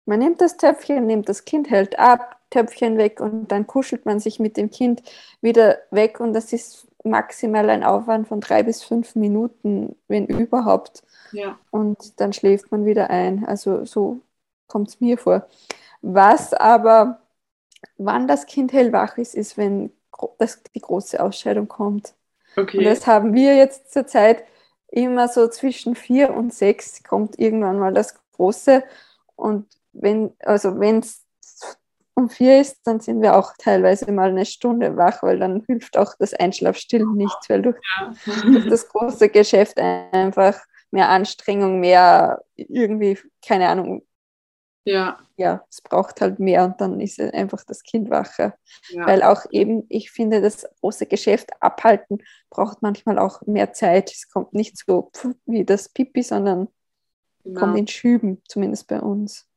Man 0.07 0.19
nimmt 0.21 0.41
das 0.41 0.57
Töpfchen, 0.57 1.07
nimmt 1.07 1.29
das 1.29 1.45
Kind, 1.45 1.71
hält 1.71 1.99
ab, 1.99 2.39
Töpfchen 2.51 2.99
weg 2.99 3.21
und 3.21 3.49
dann 3.53 3.67
kuschelt 3.67 4.07
man 4.07 4.19
sich 4.21 4.41
mit 4.41 4.57
dem 4.57 4.71
Kind 4.71 5.03
wieder 5.41 5.79
weg. 5.91 6.19
Und 6.21 6.33
das 6.33 6.53
ist 6.53 6.89
maximal 7.05 7.69
ein 7.71 7.85
Aufwand 7.85 8.29
von 8.29 8.41
drei 8.41 8.63
bis 8.63 8.83
fünf 8.83 9.15
Minuten, 9.15 9.97
wenn 10.09 10.27
überhaupt. 10.27 11.03
Ja. 11.33 11.59
Und 11.71 12.21
dann 12.21 12.33
schläft 12.33 12.71
man 12.73 12.85
wieder 12.85 13.11
ein. 13.11 13.45
Also 13.47 13.85
so 13.85 14.21
kommt 14.67 14.89
es 14.89 15.01
mir 15.01 15.19
vor. 15.19 15.47
Was 16.03 16.53
aber, 16.55 17.21
wann 17.97 18.29
das 18.29 18.47
Kind 18.47 18.73
hellwach 18.73 19.19
ist, 19.19 19.35
ist, 19.35 19.57
wenn 19.57 19.93
das, 20.39 20.63
die 20.75 20.81
große 20.81 21.23
Ausscheidung 21.23 21.69
kommt. 21.69 22.15
Okay. 22.57 22.79
Und 22.79 22.85
das 22.85 23.07
haben 23.07 23.35
wir 23.35 23.57
jetzt 23.57 23.93
zurzeit 23.93 24.45
immer 24.89 25.29
so 25.29 25.49
zwischen 25.49 25.95
vier 25.95 26.35
und 26.35 26.53
sechs 26.53 27.03
kommt 27.05 27.39
irgendwann 27.39 27.79
mal 27.79 27.95
das 27.95 28.15
Große. 28.33 28.83
Und 29.37 29.67
wenn, 29.93 30.33
also 30.41 30.79
wenn 30.81 30.99
es 30.99 31.23
um 32.21 32.29
vier 32.29 32.61
ist, 32.61 32.81
dann 32.85 33.01
sind 33.01 33.23
wir 33.23 33.37
auch 33.37 33.53
teilweise 33.59 34.11
mal 34.13 34.31
eine 34.31 34.47
Stunde 34.47 34.97
wach, 34.97 35.23
weil 35.23 35.39
dann 35.39 35.65
hilft 35.67 35.97
auch 35.97 36.15
das 36.19 36.35
Einschlafstillen 36.35 37.15
nicht, 37.17 37.39
weil 37.49 37.63
durch, 37.63 37.77
ja. 37.99 38.13
durch 38.45 38.69
das 38.69 38.89
große 38.89 39.29
Geschäft 39.29 39.79
einfach 39.79 40.61
mehr 40.91 41.09
Anstrengung, 41.09 41.81
mehr 41.81 42.43
irgendwie, 42.57 43.19
keine 43.45 43.69
Ahnung. 43.69 44.03
Ja. 44.85 45.19
Ja, 45.37 45.65
es 45.71 45.81
braucht 45.81 46.21
halt 46.21 46.39
mehr 46.39 46.65
und 46.65 46.81
dann 46.81 47.01
ist 47.01 47.21
einfach 47.21 47.65
das 47.65 47.83
Kind 47.83 48.11
wacher. 48.11 48.55
Ja. 48.89 49.07
Weil 49.07 49.23
auch 49.23 49.47
eben, 49.51 49.85
ich 49.89 50.11
finde, 50.11 50.41
das 50.41 50.69
große 50.81 51.07
Geschäft 51.07 51.51
abhalten 51.61 52.23
braucht 52.51 52.83
manchmal 52.83 53.19
auch 53.19 53.43
mehr 53.47 53.73
Zeit. 53.73 54.11
Es 54.11 54.29
kommt 54.29 54.53
nicht 54.53 54.77
so 54.79 55.11
wie 55.47 55.65
das 55.65 55.89
Pipi, 55.89 56.23
sondern 56.23 56.69
genau. 57.45 57.61
kommt 57.61 57.79
in 57.79 57.87
Schüben, 57.87 58.43
zumindest 58.49 58.87
bei 58.89 59.01
uns. 59.01 59.50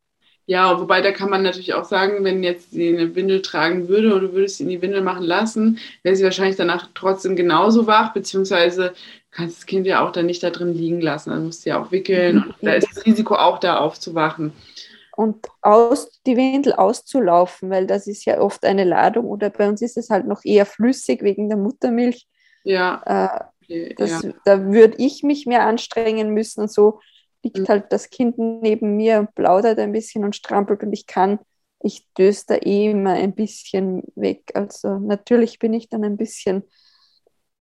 Ja, 0.46 0.80
wobei 0.80 1.02
da 1.02 1.12
kann 1.12 1.30
man 1.30 1.42
natürlich 1.42 1.74
auch 1.74 1.86
sagen, 1.86 2.24
wenn 2.24 2.44
jetzt 2.44 2.72
sie 2.72 2.90
eine 2.90 3.16
Windel 3.16 3.42
tragen 3.42 3.88
würde 3.88 4.14
und 4.14 4.22
du 4.22 4.34
würdest 4.34 4.58
sie 4.58 4.64
in 4.64 4.70
die 4.70 4.82
Windel 4.82 5.02
machen 5.02 5.24
lassen, 5.24 5.80
wäre 6.04 6.16
sie 6.16 6.24
wahrscheinlich 6.24 6.58
danach 6.58 6.90
trotzdem 6.94 7.36
genauso 7.36 7.88
wach, 7.88 8.14
beziehungsweise 8.14 8.94
kannst 9.32 9.60
das 9.60 9.66
Kind 9.66 9.88
ja 9.88 10.06
auch 10.06 10.12
dann 10.12 10.26
nicht 10.26 10.44
da 10.44 10.50
drin 10.50 10.74
liegen 10.74 11.00
lassen. 11.00 11.30
Dann 11.30 11.46
musst 11.46 11.66
du 11.66 11.70
ja 11.70 11.82
auch 11.82 11.92
wickeln 11.92 12.44
und 12.44 12.56
da 12.62 12.74
ist 12.74 12.88
das 12.94 13.06
Risiko 13.06 13.36
auch 13.36 13.60
da 13.60 13.78
aufzuwachen. 13.78 14.52
Und 15.16 15.48
aus, 15.62 16.20
die 16.26 16.36
Windel 16.36 16.74
auszulaufen, 16.74 17.70
weil 17.70 17.88
das 17.88 18.08
ist 18.08 18.26
ja 18.26 18.40
oft 18.40 18.66
eine 18.66 18.84
Ladung 18.84 19.26
oder 19.26 19.50
bei 19.50 19.70
uns 19.70 19.82
ist 19.82 19.96
es 19.96 20.10
halt 20.10 20.28
noch 20.28 20.44
eher 20.44 20.66
flüssig 20.66 21.22
wegen 21.22 21.50
der 21.50 21.58
Muttermilch. 21.58 22.28
Ja. 22.64 23.46
Äh, 23.70 23.94
das, 23.96 24.24
ja. 24.24 24.34
Da 24.44 24.66
würde 24.66 24.96
ich 24.98 25.24
mich 25.24 25.46
mehr 25.46 25.66
anstrengen 25.66 26.34
müssen 26.34 26.62
und 26.62 26.72
so 26.72 27.00
liegt 27.44 27.70
halt 27.70 27.92
das 27.92 28.10
Kind 28.10 28.38
neben 28.38 28.96
mir 28.96 29.20
und 29.20 29.36
plaudert 29.36 29.80
ein 29.80 29.92
bisschen 29.92 30.24
und 30.24 30.36
strampelt 30.36 30.82
und 30.84 30.94
ich 30.94 31.06
kann, 31.06 31.40
ich 31.82 32.08
döse 32.18 32.46
da 32.48 32.56
eh 32.56 32.92
immer 32.92 33.14
ein 33.14 33.36
bisschen 33.36 34.04
weg. 34.16 34.52
Also 34.54 34.98
natürlich 35.00 35.60
bin 35.60 35.74
ich 35.74 35.90
dann 35.90 36.04
ein 36.04 36.18
bisschen 36.18 36.64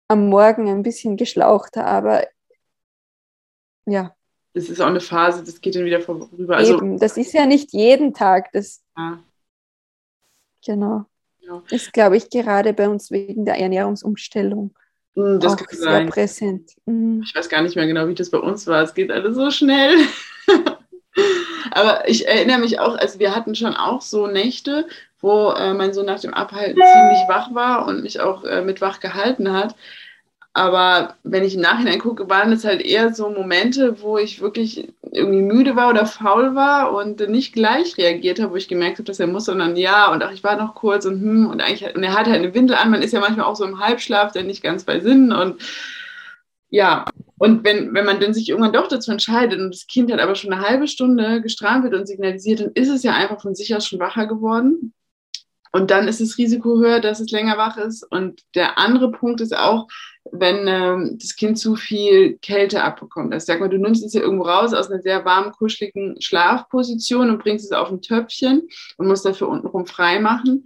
am 0.08 0.30
Morgen 0.30 0.70
ein 0.70 0.84
bisschen 0.84 1.18
geschlauchter, 1.18 1.86
aber 1.86 2.26
ja. 3.86 4.16
Das 4.54 4.70
ist 4.70 4.80
auch 4.80 4.88
eine 4.88 5.02
Phase, 5.02 5.44
das 5.44 5.60
geht 5.60 5.76
dann 5.76 5.84
wieder 5.84 6.00
vorüber. 6.00 6.56
Also, 6.56 6.78
Eben, 6.78 6.98
das 6.98 7.18
ist 7.18 7.34
ja 7.34 7.46
nicht 7.46 7.74
jeden 7.74 8.14
Tag. 8.14 8.52
Das, 8.54 8.82
ja. 8.96 9.22
Genau. 10.66 11.06
Ja. 11.40 11.62
Ist, 11.70 11.92
glaube 11.92 12.18
ich, 12.18 12.30
gerade 12.30 12.74
bei 12.74 12.88
uns 12.88 13.12
wegen 13.12 13.46
der 13.46 13.60
Ernährungsumstellung 13.60 14.74
das 15.16 15.54
auch 15.54 15.58
kann 15.58 15.68
sehr 15.78 15.92
sein. 15.92 16.10
präsent. 16.10 16.72
Mhm. 16.86 17.24
Ich 17.26 17.34
weiß 17.34 17.50
gar 17.50 17.62
nicht 17.62 17.76
mehr 17.76 17.88
genau, 17.88 18.08
wie 18.08 18.16
das 18.16 18.30
bei 18.30 18.38
uns 18.38 18.68
war. 18.68 18.84
Es 18.84 18.94
geht 18.94 19.12
alles 19.12 19.36
so 19.36 19.50
schnell. 19.50 19.98
Aber 21.72 22.08
ich 22.08 22.28
erinnere 22.28 22.60
mich 22.60 22.80
auch, 22.80 22.98
also 22.98 23.20
wir 23.20 23.36
hatten 23.36 23.56
schon 23.56 23.76
auch 23.76 24.02
so 24.02 24.28
Nächte, 24.28 24.88
wo 25.20 25.52
äh, 25.52 25.74
mein 25.74 25.94
Sohn 25.94 26.06
nach 26.06 26.20
dem 26.20 26.34
Abhalten 26.34 26.76
ziemlich 26.76 27.20
wach 27.28 27.54
war 27.54 27.88
und 27.88 28.04
mich 28.04 28.20
auch 28.20 28.44
äh, 28.44 28.62
mit 28.62 28.82
wach 28.82 29.00
gehalten 29.00 29.52
hat. 29.54 29.76
Aber 30.58 31.16
wenn 31.24 31.44
ich 31.44 31.56
im 31.56 31.62
Nachhinein 31.62 32.00
gucke, 32.00 32.30
waren 32.30 32.54
es 32.54 32.64
halt 32.64 32.82
eher 32.82 33.14
so 33.14 33.30
Momente, 33.30 34.02
wo 34.02 34.18
ich 34.18 34.40
wirklich 34.40 34.88
irgendwie 35.12 35.42
müde 35.42 35.76
war 35.76 35.90
oder 35.90 36.06
faul 36.06 36.56
war 36.56 36.94
und 36.94 37.20
nicht 37.30 37.52
gleich 37.52 37.98
reagiert 37.98 38.40
habe, 38.40 38.54
wo 38.54 38.56
ich 38.56 38.70
gemerkt 38.70 38.98
habe, 39.00 39.04
dass 39.04 39.20
er 39.20 39.28
muss, 39.28 39.46
sondern 39.46 39.76
ja 39.76 40.10
und 40.14 40.24
ach, 40.24 40.32
ich 40.32 40.46
war 40.46 40.56
noch 40.56 40.74
kurz 40.74 41.06
und 41.06 41.20
hm 41.20 41.48
und 41.48 41.60
eigentlich 41.60 41.94
und 41.94 42.02
er 42.04 42.14
hatte 42.14 42.32
halt 42.32 42.42
eine 42.42 42.54
Windel 42.54 42.78
an. 42.78 42.90
Man 42.90 43.02
ist 43.02 43.12
ja 43.12 43.20
manchmal 43.20 43.46
auch 43.46 43.58
so 43.58 43.66
im 43.66 43.82
Halbschlaf, 43.82 44.32
der 44.32 44.44
nicht 44.44 44.64
ganz 44.64 44.86
bei 44.86 45.02
Sinnen 45.02 45.34
und 45.34 45.62
ja, 46.70 47.04
und 47.38 47.66
wenn, 47.66 47.94
wenn 47.94 48.06
man 48.06 48.22
dann 48.22 48.34
sich 48.34 48.48
irgendwann 48.48 48.74
doch 48.74 48.88
dazu 48.88 49.12
entscheidet 49.12 49.60
und 49.60 49.74
das 49.74 49.88
Kind 49.88 50.10
hat 50.10 50.22
aber 50.22 50.36
schon 50.36 50.54
eine 50.54 50.66
halbe 50.66 50.88
Stunde 50.88 51.42
gestrampelt 51.42 51.94
und 51.94 52.08
signalisiert, 52.08 52.62
dann 52.62 52.72
ist 52.76 52.90
es 52.90 53.04
ja 53.04 53.14
einfach 53.14 53.42
von 53.42 53.56
sich 53.56 53.76
aus 53.76 53.86
schon 53.86 54.00
wacher 54.00 54.26
geworden. 54.26 54.94
Und 55.74 55.92
dann 55.92 56.08
ist 56.08 56.22
das 56.22 56.38
Risiko 56.38 56.78
höher, 56.80 57.02
dass 57.02 57.20
es 57.20 57.32
länger 57.32 57.58
wach 57.58 57.78
ist. 57.78 58.04
Und 58.10 58.42
der 58.56 58.78
andere 58.78 59.12
Punkt 59.12 59.42
ist 59.42 59.56
auch, 59.58 59.88
wenn 60.32 60.68
ähm, 60.68 61.18
das 61.20 61.36
Kind 61.36 61.58
zu 61.58 61.76
viel 61.76 62.38
Kälte 62.38 62.84
abbekommt. 62.84 63.34
Also 63.34 63.46
sag 63.46 63.60
mal, 63.60 63.70
du 63.70 63.78
nimmst 63.78 64.04
es 64.04 64.14
ja 64.14 64.22
irgendwo 64.22 64.46
raus 64.46 64.74
aus 64.74 64.90
einer 64.90 65.02
sehr 65.02 65.24
warmen, 65.24 65.52
kuscheligen 65.52 66.20
Schlafposition 66.22 67.30
und 67.30 67.44
bringst 67.44 67.66
es 67.66 67.72
auf 67.72 67.90
ein 67.90 68.02
Töpfchen 68.02 68.68
und 68.98 69.08
musst 69.08 69.26
dafür 69.26 69.50
untenrum 69.50 69.86
frei 69.86 70.20
machen. 70.20 70.66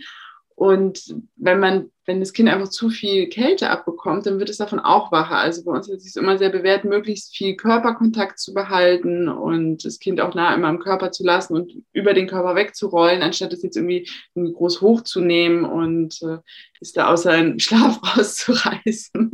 Und 0.59 1.15
wenn 1.37 1.61
man, 1.61 1.89
wenn 2.05 2.19
das 2.19 2.33
Kind 2.33 2.49
einfach 2.49 2.67
zu 2.67 2.89
viel 2.89 3.29
Kälte 3.29 3.69
abbekommt, 3.69 4.25
dann 4.25 4.39
wird 4.39 4.49
es 4.49 4.57
davon 4.57 4.81
auch 4.81 5.09
wacher. 5.09 5.37
Also 5.37 5.63
bei 5.63 5.71
uns 5.71 5.87
ist 5.87 6.05
es 6.05 6.17
immer 6.17 6.37
sehr 6.37 6.49
bewährt, 6.49 6.83
möglichst 6.83 7.33
viel 7.33 7.55
Körperkontakt 7.55 8.39
zu 8.39 8.53
behalten 8.53 9.29
und 9.29 9.85
das 9.85 9.99
Kind 9.99 10.19
auch 10.19 10.35
nah 10.35 10.53
immer 10.53 10.67
am 10.67 10.79
Körper 10.79 11.13
zu 11.13 11.23
lassen 11.23 11.55
und 11.55 11.71
über 11.93 12.13
den 12.13 12.27
Körper 12.27 12.55
wegzurollen, 12.55 13.21
anstatt 13.21 13.53
es 13.53 13.63
jetzt 13.63 13.77
irgendwie, 13.77 14.09
irgendwie 14.35 14.53
groß 14.53 14.81
hochzunehmen 14.81 15.63
und 15.63 16.21
äh, 16.23 16.39
ist 16.81 16.97
da 16.97 17.07
außer 17.07 17.31
einen 17.31 17.59
Schlaf 17.61 18.01
rauszureißen. 18.17 19.31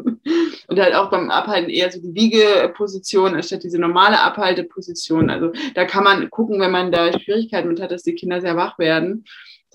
Und 0.76 0.84
halt 0.84 0.96
auch 0.96 1.10
beim 1.10 1.32
Abhalten 1.32 1.70
eher 1.70 1.92
so 1.92 2.00
die 2.02 2.14
Wiegeposition 2.14 3.36
anstatt 3.36 3.64
diese 3.64 3.80
normale 3.80 4.22
Abhalteposition. 4.22 5.30
Also 5.30 5.52
da 5.74 5.86
kann 5.86 6.04
man 6.04 6.30
gucken, 6.30 6.60
wenn 6.60 6.72
man 6.72 6.92
da 6.92 7.18
Schwierigkeiten 7.18 7.68
mit 7.68 7.82
hat, 7.82 7.92
dass 7.92 8.04
die 8.04 8.16
Kinder 8.16 8.42
sehr 8.42 8.56
wach 8.56 8.78
werden 8.78 9.26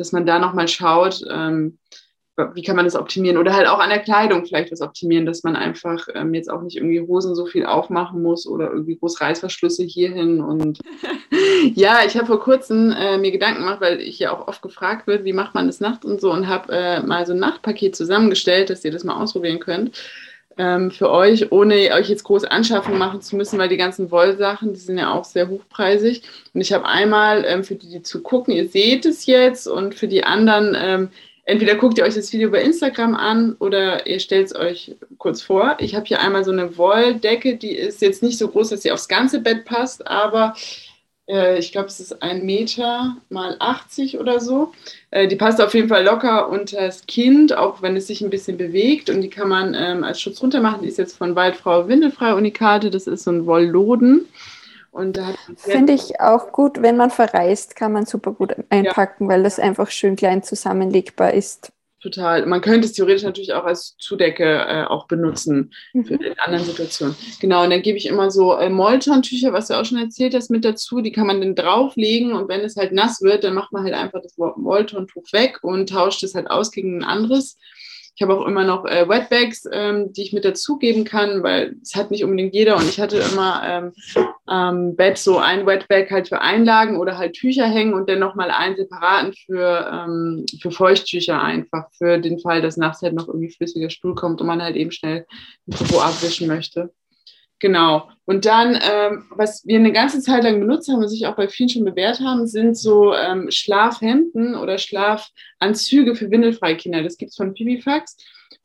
dass 0.01 0.13
man 0.13 0.27
da 0.27 0.39
nochmal 0.39 0.67
schaut, 0.67 1.23
ähm, 1.31 1.79
wie 2.55 2.63
kann 2.63 2.75
man 2.75 2.87
das 2.87 2.97
optimieren. 2.97 3.37
Oder 3.37 3.53
halt 3.53 3.69
auch 3.69 3.81
an 3.81 3.91
der 3.91 3.99
Kleidung 3.99 4.47
vielleicht 4.47 4.73
was 4.73 4.81
optimieren, 4.81 5.27
dass 5.27 5.43
man 5.43 5.57
einfach 5.57 6.09
ähm, 6.15 6.33
jetzt 6.33 6.51
auch 6.51 6.63
nicht 6.63 6.79
irgendwie 6.79 7.03
Hosen 7.03 7.35
so 7.35 7.45
viel 7.45 7.67
aufmachen 7.67 8.23
muss 8.23 8.47
oder 8.47 8.71
irgendwie 8.71 8.97
groß 8.97 9.21
Reißverschlüsse 9.21 9.85
hierhin. 9.85 10.41
Und 10.41 10.79
ja, 11.75 11.99
ich 12.07 12.17
habe 12.17 12.27
vor 12.27 12.41
kurzem 12.41 12.93
äh, 12.93 13.19
mir 13.19 13.31
Gedanken 13.31 13.61
gemacht, 13.61 13.83
weil 13.83 14.01
ich 14.01 14.19
ja 14.19 14.33
auch 14.33 14.49
oft 14.49 14.63
gefragt 14.63 15.07
wird, 15.07 15.25
wie 15.25 15.35
macht 15.35 15.55
man 15.55 15.67
das 15.67 15.81
nachts 15.81 16.07
und 16.07 16.19
so 16.23 16.33
und 16.33 16.49
habe 16.49 16.73
äh, 16.73 17.03
mal 17.03 17.27
so 17.27 17.35
ein 17.35 17.39
Nachtpaket 17.39 17.95
zusammengestellt, 17.95 18.71
dass 18.71 18.85
ihr 18.85 18.93
das 18.93 19.05
mal 19.05 19.21
ausprobieren 19.21 19.61
könnt 19.61 20.01
ähm, 20.61 20.91
für 20.91 21.11
euch, 21.11 21.51
ohne 21.53 21.91
euch 21.95 22.11
jetzt 22.11 22.25
groß 22.25 22.45
Anschaffungen 22.45 22.99
machen 22.99 23.23
zu 23.23 23.35
müssen, 23.35 23.59
weil 23.59 23.71
die 23.71 23.79
ganzen 23.79 24.11
Wollsachen, 24.11 24.75
die 24.75 24.79
sind 24.79 24.99
ja 24.99 25.11
auch 25.11 25.25
sehr 25.25 25.49
hochpreisig. 25.49 26.23
Und 26.53 26.61
ich 26.61 26.75
habe 26.75 26.85
einmal 26.85 27.47
ähm, 27.47 27.65
für 27.65 27.77
die, 27.77 27.89
die 27.89 28.03
zu 28.03 28.23
gucken, 28.23 28.53
ihr 28.53 28.69
seht 28.69 29.07
es 29.07 29.25
jetzt 29.25 29.67
und 29.67 29.95
für 29.95 30.07
die 30.07 30.23
anderen, 30.23 30.77
ähm, 30.79 31.09
entweder 31.45 31.77
guckt 31.77 31.97
ihr 31.97 32.05
euch 32.05 32.15
das 32.15 32.31
Video 32.35 32.51
bei 32.51 32.63
Instagram 32.63 33.15
an 33.15 33.57
oder 33.59 34.07
ihr 34.07 34.21
stellt 34.21 34.49
es 34.49 34.55
euch 34.55 34.95
kurz 35.17 35.41
vor. 35.41 35.79
Ich 35.81 35.95
habe 35.95 36.05
hier 36.05 36.21
einmal 36.21 36.45
so 36.45 36.53
eine 36.53 36.77
Wolldecke, 36.77 37.57
die 37.57 37.75
ist 37.75 38.03
jetzt 38.03 38.23
nicht 38.23 38.37
so 38.37 38.49
groß, 38.49 38.69
dass 38.69 38.83
sie 38.83 38.93
aufs 38.93 39.09
ganze 39.09 39.41
Bett 39.41 39.65
passt, 39.65 40.07
aber 40.07 40.55
ich 41.59 41.73
glaube, 41.73 41.89
es 41.89 42.01
ist 42.01 42.23
ein 42.23 42.45
Meter 42.45 43.17
mal 43.29 43.57
80 43.59 44.19
oder 44.19 44.41
so. 44.41 44.73
Äh, 45.11 45.29
die 45.29 45.37
passt 45.37 45.61
auf 45.61 45.75
jeden 45.75 45.89
Fall 45.89 46.05
locker 46.05 46.49
unter 46.49 46.81
das 46.81 47.07
Kind, 47.07 47.57
auch 47.57 47.83
wenn 47.83 47.97
es 47.97 48.07
sich 48.07 48.21
ein 48.21 48.31
bisschen 48.31 48.57
bewegt. 48.57 49.11
Und 49.11 49.21
die 49.21 49.31
kann 49.31 49.49
man 49.49 49.75
ähm, 49.75 50.05
als 50.05 50.21
Schutz 50.21 50.43
runter 50.43 50.61
machen. 50.61 50.83
Die 50.83 50.89
ist 50.89 50.99
jetzt 50.99 51.17
von 51.17 51.37
Waldfrau 51.37 51.89
Windelfrei 51.89 52.35
Unikate. 52.35 52.91
Das 52.91 53.07
ist 53.07 53.25
so 53.25 53.31
ein 53.31 53.47
Wollloden. 53.47 54.27
Finde 55.57 55.93
ich 55.93 56.21
auch 56.21 56.51
gut, 56.51 56.83
wenn 56.83 56.97
man 56.97 57.11
verreist, 57.11 57.77
kann 57.77 57.93
man 57.93 58.07
super 58.07 58.33
gut 58.33 58.57
einpacken, 58.71 59.25
ja. 59.25 59.31
weil 59.31 59.43
das 59.45 59.61
einfach 59.61 59.89
schön 59.91 60.17
klein 60.17 60.43
zusammenlegbar 60.43 61.33
ist 61.33 61.73
total. 62.01 62.47
Man 62.47 62.61
könnte 62.61 62.87
es 62.87 62.93
theoretisch 62.93 63.23
natürlich 63.23 63.53
auch 63.53 63.65
als 63.65 63.97
Zudecke 63.99 64.45
äh, 64.45 64.85
auch 64.85 65.07
benutzen 65.07 65.73
mhm. 65.93 66.05
für 66.05 66.15
in 66.15 66.39
anderen 66.39 66.65
Situationen. 66.65 67.15
Genau, 67.41 67.65
und 67.65 67.71
dann 67.71 67.83
gebe 67.83 67.99
ich 67.99 68.07
immer 68.07 68.31
so 68.31 68.55
äh, 68.57 68.69
Molton-Tücher, 68.69 69.53
was 69.53 69.69
du 69.69 69.75
auch 69.75 69.85
schon 69.85 69.99
erzählt 69.99 70.35
hast, 70.35 70.51
mit 70.51 70.65
dazu. 70.65 71.01
Die 71.01 71.13
kann 71.13 71.27
man 71.27 71.41
dann 71.41 71.55
drauflegen 71.55 72.33
und 72.33 72.49
wenn 72.49 72.61
es 72.61 72.77
halt 72.77 72.93
nass 72.93 73.21
wird, 73.23 73.45
dann 73.45 73.55
macht 73.55 73.73
man 73.73 73.85
halt 73.85 73.95
einfach 73.95 74.21
das 74.23 74.37
Molton-Tuch 74.37 75.33
weg 75.33 75.59
und 75.63 75.89
tauscht 75.89 76.23
es 76.23 76.35
halt 76.35 76.51
aus 76.51 76.71
gegen 76.71 76.99
ein 76.99 77.05
anderes. 77.05 77.59
Ich 78.21 78.23
habe 78.23 78.39
auch 78.39 78.47
immer 78.47 78.65
noch 78.65 78.85
äh, 78.85 79.09
Wetbags, 79.09 79.65
ähm, 79.73 80.13
die 80.13 80.21
ich 80.21 80.35
mit 80.35 80.45
dazugeben 80.45 81.05
kann, 81.05 81.43
weil 81.43 81.77
es 81.83 81.95
hat 81.95 82.11
nicht 82.11 82.23
unbedingt 82.23 82.53
jeder. 82.53 82.77
Und 82.77 82.87
ich 82.87 83.01
hatte 83.01 83.17
immer 83.17 83.63
ähm, 83.65 83.93
am 84.45 84.95
Bett 84.95 85.17
so 85.17 85.39
ein 85.39 85.65
Wetbag 85.65 86.11
halt 86.11 86.29
für 86.29 86.43
Einlagen 86.43 86.99
oder 86.99 87.17
halt 87.17 87.33
Tücher 87.33 87.67
hängen 87.67 87.95
und 87.95 88.11
dann 88.11 88.19
nochmal 88.19 88.51
einen 88.51 88.77
separaten 88.77 89.33
für, 89.33 89.91
ähm, 89.91 90.45
für 90.61 90.71
Feuchttücher 90.71 91.41
einfach, 91.41 91.87
für 91.97 92.19
den 92.19 92.39
Fall, 92.39 92.61
dass 92.61 92.77
nachts 92.77 93.01
halt 93.01 93.15
noch 93.15 93.27
irgendwie 93.27 93.49
flüssiger 93.49 93.89
Stuhl 93.89 94.15
kommt 94.15 94.43
und 94.43 94.47
man 94.47 94.61
halt 94.61 94.77
eben 94.77 94.93
schnell 94.93 95.25
ein 95.67 95.73
Popo 95.73 96.03
abwischen 96.03 96.47
möchte. 96.47 96.93
Genau. 97.61 98.09
Und 98.25 98.47
dann, 98.47 98.75
ähm, 98.75 99.25
was 99.31 99.67
wir 99.67 99.79
eine 99.79 99.93
ganze 99.93 100.21
Zeit 100.21 100.45
lang 100.45 100.61
benutzt 100.61 100.89
haben 100.89 100.99
und 100.99 101.09
sich 101.09 101.27
auch 101.27 101.37
bei 101.37 101.47
vielen 101.47 101.69
schon 101.69 101.85
bewährt 101.85 102.21
haben, 102.21 102.47
sind 102.47 102.77
so 102.77 103.15
ähm, 103.15 103.51
Schlafhemden 103.51 104.55
oder 104.55 104.79
Schlafanzüge 104.79 106.15
für 106.15 106.31
windelfreie 106.31 106.77
Kinder. 106.77 107.03
Das 107.03 107.19
gibt 107.19 107.31
es 107.31 107.37
von 107.37 107.53
Pipifax. 107.53 108.17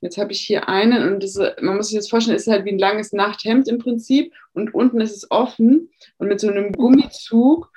Jetzt 0.01 0.17
habe 0.17 0.31
ich 0.31 0.41
hier 0.41 0.69
einen 0.69 1.13
und 1.13 1.23
das, 1.23 1.37
man 1.61 1.77
muss 1.77 1.89
sich 1.89 1.97
das 1.97 2.09
vorstellen, 2.09 2.37
ist 2.37 2.47
halt 2.47 2.63
wie 2.65 2.71
ein 2.71 2.79
langes 2.79 3.11
Nachthemd 3.11 3.67
im 3.67 3.79
Prinzip 3.79 4.33
und 4.53 4.73
unten 4.73 5.01
ist 5.01 5.15
es 5.15 5.29
offen 5.31 5.89
und 6.17 6.27
mit 6.27 6.39
so 6.39 6.47
einem 6.47 6.71
Gummizug 6.71 7.71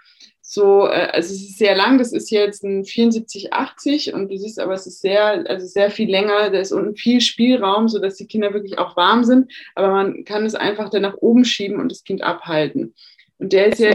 so, 0.51 0.87
äh, 0.87 1.11
also 1.13 1.35
es 1.35 1.43
ist 1.43 1.59
sehr 1.59 1.77
lang, 1.77 1.99
das 1.99 2.11
ist 2.11 2.31
jetzt 2.31 2.65
ein 2.65 2.83
7480 2.83 4.15
und 4.15 4.31
du 4.31 4.39
siehst 4.39 4.59
aber, 4.59 4.73
es 4.73 4.87
ist 4.87 5.03
sehr, 5.03 5.45
also 5.47 5.67
sehr 5.67 5.91
viel 5.91 6.11
länger, 6.11 6.49
da 6.49 6.59
ist 6.59 6.73
unten 6.73 6.97
viel 6.97 7.21
Spielraum, 7.21 7.87
sodass 7.87 8.17
die 8.17 8.27
Kinder 8.27 8.55
wirklich 8.55 8.79
auch 8.79 8.97
warm 8.97 9.25
sind, 9.25 9.53
aber 9.75 9.89
man 9.89 10.25
kann 10.25 10.47
es 10.47 10.55
einfach 10.55 10.89
dann 10.89 11.03
nach 11.03 11.19
oben 11.21 11.45
schieben 11.45 11.79
und 11.79 11.93
das 11.93 12.03
Kind 12.03 12.23
abhalten. 12.23 12.95
Und 13.37 13.53
der 13.53 13.67
ist 13.67 13.79
ja 13.79 13.93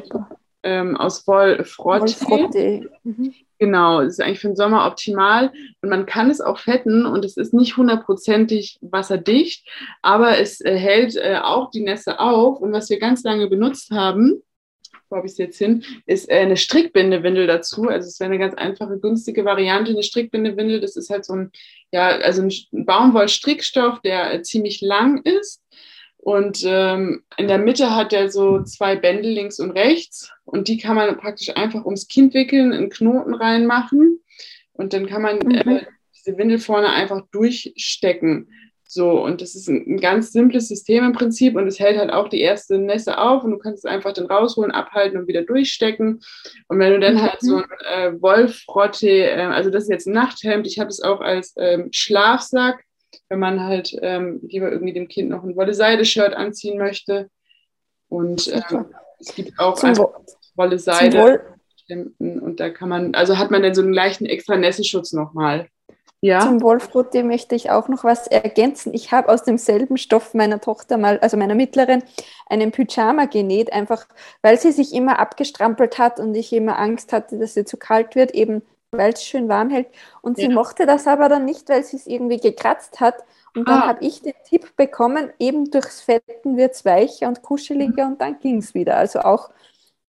ähm, 0.62 0.96
aus 0.96 1.26
Wollfrotte. 1.26 2.88
Mhm. 3.04 3.34
Genau, 3.58 4.04
das 4.04 4.14
ist 4.14 4.22
eigentlich 4.22 4.40
für 4.40 4.50
den 4.50 4.56
Sommer 4.56 4.86
optimal 4.86 5.52
und 5.82 5.90
man 5.90 6.06
kann 6.06 6.30
es 6.30 6.40
auch 6.40 6.60
fetten 6.60 7.08
und 7.08 7.26
es 7.26 7.36
ist 7.36 7.56
nicht 7.56 7.78
hundertprozentig 7.78 8.78
wasserdicht, 8.82 9.68
aber 10.04 10.38
es 10.38 10.62
äh, 10.62 10.78
hält 10.78 11.16
äh, 11.16 11.40
auch 11.42 11.72
die 11.72 11.82
Nässe 11.82 12.20
auf 12.20 12.60
und 12.60 12.74
was 12.74 12.92
wir 12.92 13.00
ganz 13.00 13.24
lange 13.24 13.48
benutzt 13.48 13.90
haben, 13.90 14.44
wo 15.14 15.18
habe 15.18 15.28
ich 15.28 15.34
es 15.34 15.38
jetzt 15.38 15.60
hin, 15.60 15.84
ist 16.08 16.28
äh, 16.30 16.40
eine 16.40 16.58
Strickbindewindel 16.58 17.46
dazu. 17.46 17.84
Also 17.84 18.08
es 18.08 18.20
wäre 18.20 18.32
eine 18.32 18.40
ganz 18.40 18.56
einfache, 18.56 18.98
günstige 19.00 19.46
Variante, 19.46 19.92
eine 19.92 20.02
Strickbindewindel. 20.04 20.82
Das 20.82 20.96
ist 20.96 21.12
halt 21.12 21.24
so 21.24 21.34
ein, 21.34 21.52
ja, 21.92 22.08
also 22.08 22.42
ein 22.42 22.86
Baumwollstrickstoff, 22.86 24.02
der 24.02 24.34
äh, 24.34 24.42
ziemlich 24.42 24.82
lang 24.82 25.22
ist 25.22 25.62
Und 26.18 26.64
ähm, 26.66 27.24
in 27.36 27.50
der 27.50 27.58
Mitte 27.58 27.96
hat 27.96 28.14
er 28.14 28.32
so 28.32 28.64
zwei 28.64 28.96
Bändel 28.96 29.32
links 29.32 29.60
und 29.60 29.72
rechts 29.72 30.32
und 30.46 30.70
die 30.70 30.78
kann 30.78 30.96
man 30.96 31.18
praktisch 31.18 31.56
einfach 31.56 31.84
ums 31.84 32.08
Kind 32.08 32.34
wickeln, 32.34 32.72
in 32.72 32.90
Knoten 32.90 33.34
reinmachen 33.34 34.22
und 34.72 34.94
dann 34.94 35.06
kann 35.06 35.22
man 35.22 35.40
mhm. 35.40 35.52
äh, 35.52 35.86
diese 36.16 36.38
Windel 36.38 36.60
vorne 36.60 36.90
einfach 36.92 37.22
durchstecken. 37.32 38.50
So, 38.94 39.24
und 39.24 39.42
das 39.42 39.56
ist 39.56 39.68
ein, 39.68 39.84
ein, 39.88 40.00
ganz 40.00 40.32
simples 40.32 40.68
System 40.68 41.04
im 41.04 41.14
Prinzip 41.14 41.56
und 41.56 41.66
es 41.66 41.80
hält 41.80 41.98
halt 41.98 42.12
auch 42.12 42.28
die 42.30 42.42
erste 42.42 42.78
Nässe 42.78 43.18
auf 43.18 43.44
und 43.44 43.50
du 43.50 43.58
kannst 43.58 43.84
es 43.84 43.92
einfach 43.92 44.14
dann 44.14 44.28
rausholen, 44.28 44.72
abhalten 44.72 45.18
und 45.18 45.28
wieder 45.28 45.42
durchstecken. 45.42 46.22
Und 46.68 46.80
wenn 46.80 46.94
du 46.94 47.00
dann 47.00 47.20
halt 47.20 47.42
so 47.42 47.58
mhm. 47.58 47.66
ein 47.88 48.14
äh, 48.16 48.22
Wolfrotte, 48.22 49.10
äh, 49.10 49.42
also 49.42 49.72
das 49.72 49.86
ist 49.86 49.90
jetzt 49.90 50.06
ein 50.06 50.14
Nachthemd, 50.14 50.68
ich 50.68 50.78
habe 50.78 50.90
es 50.90 51.02
auch 51.02 51.22
als 51.22 51.56
ähm, 51.58 51.90
Schlafsack, 51.92 52.84
wenn 53.30 53.40
man 53.40 53.64
halt 53.64 53.98
ähm, 54.04 54.42
lieber 54.44 54.72
irgendwie 54.72 54.94
dem 54.94 55.08
Kind 55.08 55.30
noch 55.30 55.44
ein 55.44 55.56
Wolle-Seide-Shirt 55.56 56.36
anziehen 56.36 56.78
möchte. 56.78 57.30
Und 58.10 58.48
ähm, 58.48 58.86
es 59.20 59.34
gibt 59.34 59.58
auch 59.58 59.82
Wolle-Seide. 60.56 61.42
Und 62.20 62.60
da 62.60 62.70
kann 62.70 62.90
man, 62.90 63.16
also 63.16 63.40
hat 63.40 63.50
man 63.50 63.64
dann 63.64 63.74
so 63.74 63.82
einen 63.82 63.94
leichten 63.94 64.28
extra 64.28 64.56
Nässeschutz 64.56 65.14
nochmal. 65.14 65.68
Ja. 66.24 66.40
Zum 66.40 66.62
Wolfrote 66.62 67.22
möchte 67.22 67.54
ich 67.54 67.70
auch 67.70 67.90
noch 67.90 68.06
was 68.06 68.28
ergänzen. 68.28 68.94
Ich 68.94 69.12
habe 69.12 69.28
aus 69.28 69.44
demselben 69.44 69.98
Stoff 69.98 70.34
meiner 70.34 70.62
Tochter 70.62 70.98
mal, 70.98 71.20
also 71.20 71.36
meiner 71.36 71.54
Mittleren, 71.54 72.02
einen 72.48 72.72
Pyjama 72.72 73.26
genäht, 73.26 73.74
einfach 73.74 74.08
weil 74.42 74.58
sie 74.58 74.72
sich 74.72 74.94
immer 74.94 75.20
abgestrampelt 75.20 75.98
hat 75.98 76.22
und 76.22 76.34
ich 76.34 76.54
immer 76.54 76.80
Angst 76.80 77.12
hatte, 77.12 77.38
dass 77.38 77.56
sie 77.56 77.66
zu 77.66 77.76
kalt 77.76 78.16
wird, 78.16 78.32
eben 78.32 78.62
weil 78.92 79.12
es 79.12 79.26
schön 79.26 79.50
warm 79.50 79.70
hält. 79.70 79.88
Und 80.22 80.38
sie 80.38 80.44
ja. 80.44 80.52
mochte 80.52 80.86
das 80.86 81.08
aber 81.08 81.28
dann 81.28 81.44
nicht, 81.44 81.68
weil 81.68 81.84
sie 81.84 81.98
es 81.98 82.08
irgendwie 82.08 82.40
gekratzt 82.40 83.02
hat. 83.02 83.16
Und 83.54 83.68
dann 83.68 83.82
ah. 83.82 83.88
habe 83.88 84.06
ich 84.06 84.22
den 84.22 84.34
Tipp 84.48 84.78
bekommen, 84.78 85.30
eben 85.40 85.72
durchs 85.72 86.00
Fetten 86.00 86.56
wird 86.56 86.72
es 86.72 86.86
weicher 86.86 87.28
und 87.28 87.42
kuscheliger 87.42 88.06
mhm. 88.06 88.14
und 88.14 88.22
dann 88.22 88.40
ging 88.40 88.60
es 88.60 88.74
wieder. 88.74 88.96
Also 88.96 89.20
auch 89.20 89.50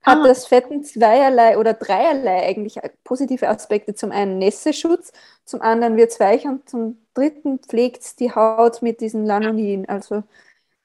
hat 0.05 0.19
ah. 0.19 0.29
das 0.29 0.47
Fetten 0.47 0.85
zweierlei 0.85 1.59
oder 1.59 1.75
dreierlei 1.75 2.47
eigentlich 2.47 2.79
positive 3.03 3.49
Aspekte. 3.49 3.95
Zum 3.95 4.13
einen 4.13 4.39
Nässeschutz, 4.39 5.13
zum 5.45 5.63
anderen 5.63 5.97
wird 5.97 6.13
es 6.13 6.21
weich 6.21 6.45
und 6.45 6.69
zum 6.69 6.99
dritten 7.15 7.59
pflegt 7.59 8.03
es 8.03 8.15
die 8.15 8.33
Haut 8.35 8.83
mit 8.83 9.01
diesen 9.01 9.25
Lanonin. 9.25 9.89
Also 9.89 10.23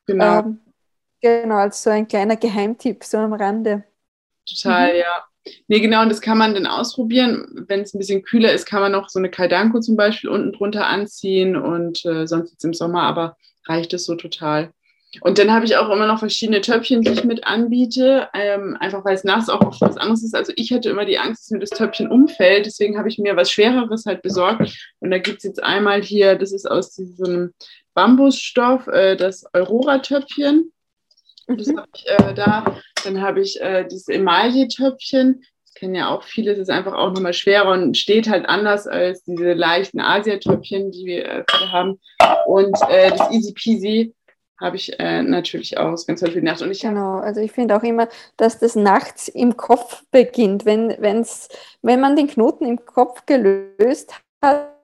genau. 0.05 0.39
Ähm, 0.39 0.59
genau, 1.21 1.57
als 1.57 1.83
so 1.83 1.89
ein 1.89 2.07
kleiner 2.07 2.37
Geheimtipp, 2.37 3.03
so 3.03 3.17
am 3.17 3.33
Rande. 3.33 3.83
Total, 4.47 4.93
mhm. 4.93 4.99
ja. 4.99 5.25
Nee, 5.67 5.79
genau, 5.79 6.03
und 6.03 6.09
das 6.09 6.21
kann 6.21 6.37
man 6.37 6.53
dann 6.53 6.67
ausprobieren. 6.67 7.65
Wenn 7.67 7.81
es 7.81 7.93
ein 7.93 7.99
bisschen 7.99 8.23
kühler 8.23 8.53
ist, 8.53 8.65
kann 8.65 8.81
man 8.81 8.91
noch 8.91 9.09
so 9.09 9.19
eine 9.19 9.29
Kaidanko 9.29 9.79
zum 9.79 9.95
Beispiel 9.95 10.29
unten 10.29 10.53
drunter 10.53 10.87
anziehen 10.87 11.55
und 11.55 12.05
äh, 12.05 12.27
sonst 12.27 12.51
jetzt 12.51 12.65
im 12.65 12.73
Sommer, 12.73 13.03
aber 13.03 13.37
reicht 13.65 13.93
es 13.93 14.05
so 14.05 14.15
total. 14.15 14.71
Und 15.21 15.39
dann 15.39 15.51
habe 15.51 15.65
ich 15.65 15.75
auch 15.75 15.89
immer 15.89 16.05
noch 16.05 16.19
verschiedene 16.19 16.61
Töpfchen, 16.61 17.01
die 17.01 17.11
ich 17.11 17.23
mit 17.23 17.43
anbiete, 17.43 18.29
ähm, 18.33 18.77
einfach 18.79 19.03
weil 19.03 19.15
es 19.15 19.23
nachts 19.23 19.49
auch 19.49 19.61
oft 19.61 19.81
was 19.81 19.97
anderes 19.97 20.23
ist. 20.23 20.35
Also 20.35 20.53
ich 20.55 20.71
hatte 20.71 20.89
immer 20.89 21.05
die 21.05 21.17
Angst, 21.17 21.45
dass 21.45 21.51
mir 21.51 21.59
das 21.59 21.71
Töpfchen 21.71 22.11
umfällt, 22.11 22.67
deswegen 22.67 22.97
habe 22.97 23.09
ich 23.09 23.17
mir 23.17 23.35
was 23.35 23.51
Schwereres 23.51 24.05
halt 24.05 24.21
besorgt. 24.21 24.71
Und 24.99 25.09
da 25.09 25.17
gibt 25.17 25.39
es 25.39 25.43
jetzt 25.45 25.63
einmal 25.63 26.03
hier, 26.03 26.35
das 26.35 26.51
ist 26.51 26.69
aus 26.69 26.91
diesem 26.91 27.53
Bambusstoff, 27.95 28.87
äh, 28.87 29.15
das 29.15 29.51
Aurora-Töpfchen. 29.53 30.71
Das 31.47 31.67
mhm. 31.67 31.79
habe 31.79 31.89
ich 31.95 32.07
äh, 32.07 32.33
da. 32.35 32.79
Dann 33.03 33.21
habe 33.21 33.41
ich 33.41 33.59
äh, 33.59 33.85
dieses 33.85 34.09
Emaille-Töpfchen. 34.09 35.43
Das 35.65 35.73
kennen 35.73 35.95
ja 35.95 36.09
auch 36.09 36.21
viele. 36.21 36.51
Das 36.51 36.59
ist 36.59 36.69
einfach 36.69 36.93
auch 36.93 37.11
nochmal 37.11 37.33
schwerer 37.33 37.71
und 37.71 37.97
steht 37.97 38.29
halt 38.29 38.47
anders 38.47 38.85
als 38.85 39.23
diese 39.23 39.53
leichten 39.53 39.99
Asia-Töpfchen, 39.99 40.91
die 40.91 41.05
wir 41.05 41.25
äh, 41.25 41.43
haben. 41.71 41.99
Und 42.45 42.77
äh, 42.89 43.09
das 43.09 43.31
Easy 43.31 43.53
Peasy 43.53 44.13
habe 44.59 44.75
ich 44.75 44.99
äh, 44.99 45.21
natürlich 45.21 45.77
auch. 45.77 45.95
Ganz 46.05 46.21
viel 46.21 46.41
Nacht. 46.41 46.61
Und 46.61 46.71
ich 46.71 46.81
genau, 46.81 47.17
also 47.17 47.39
ich 47.39 47.51
finde 47.51 47.75
auch 47.75 47.83
immer, 47.83 48.07
dass 48.37 48.59
das 48.59 48.75
nachts 48.75 49.27
im 49.27 49.57
Kopf 49.57 50.03
beginnt. 50.11 50.65
Wenn, 50.65 50.95
wenn's, 50.99 51.47
wenn 51.81 51.99
man 51.99 52.15
den 52.15 52.27
Knoten 52.27 52.65
im 52.65 52.85
Kopf 52.85 53.25
gelöst 53.25 54.13
hat 54.41 54.75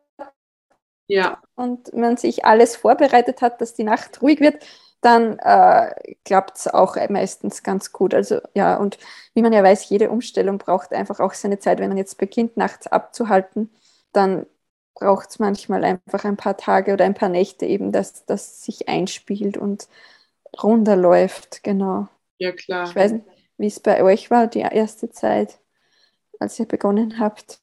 ja. 1.08 1.42
und 1.56 1.94
man 1.94 2.18
sich 2.18 2.46
alles 2.46 2.76
vorbereitet 2.76 3.42
hat, 3.42 3.62
dass 3.62 3.74
die 3.74 3.84
Nacht 3.84 4.22
ruhig 4.22 4.40
wird, 4.40 4.66
dann 5.02 5.38
äh, 5.40 5.94
klappt 6.24 6.58
es 6.58 6.68
auch 6.68 6.96
meistens 7.10 7.62
ganz 7.62 7.92
gut. 7.92 8.14
Also 8.14 8.40
ja, 8.56 8.78
und 8.78 8.98
wie 9.36 9.44
man 9.44 9.54
ja 9.54 9.62
weiß, 9.62 9.88
jede 9.90 10.10
Umstellung 10.10 10.58
braucht 10.58 10.94
einfach 10.94 11.20
auch 11.20 11.34
seine 11.34 11.60
Zeit. 11.60 11.80
Wenn 11.80 11.90
man 11.90 11.98
jetzt 11.98 12.18
beginnt, 12.18 12.58
nachts 12.58 12.88
abzuhalten, 12.88 13.72
dann 14.14 14.48
braucht 14.96 15.30
es 15.30 15.40
manchmal 15.40 15.84
einfach 15.84 16.24
ein 16.26 16.38
paar 16.38 16.58
Tage 16.58 16.94
oder 16.94 17.06
ein 17.06 17.14
paar 17.14 17.30
Nächte 17.30 17.66
eben, 17.66 17.92
dass 17.92 18.26
das 18.26 18.64
sich 18.64 18.88
einspielt 18.88 19.58
und 19.58 19.88
runterläuft, 20.62 21.64
genau. 21.64 22.08
Ja, 22.38 22.52
klar. 22.52 22.88
Ich 22.90 22.96
weiß 22.96 23.12
nicht, 23.14 23.26
wie 23.58 23.68
es 23.68 23.80
bei 23.80 24.04
euch 24.04 24.32
war, 24.32 24.48
die 24.48 24.60
erste 24.60 25.10
Zeit, 25.10 25.60
als 26.40 26.60
ihr 26.60 26.66
begonnen 26.66 27.20
habt. 27.20 27.60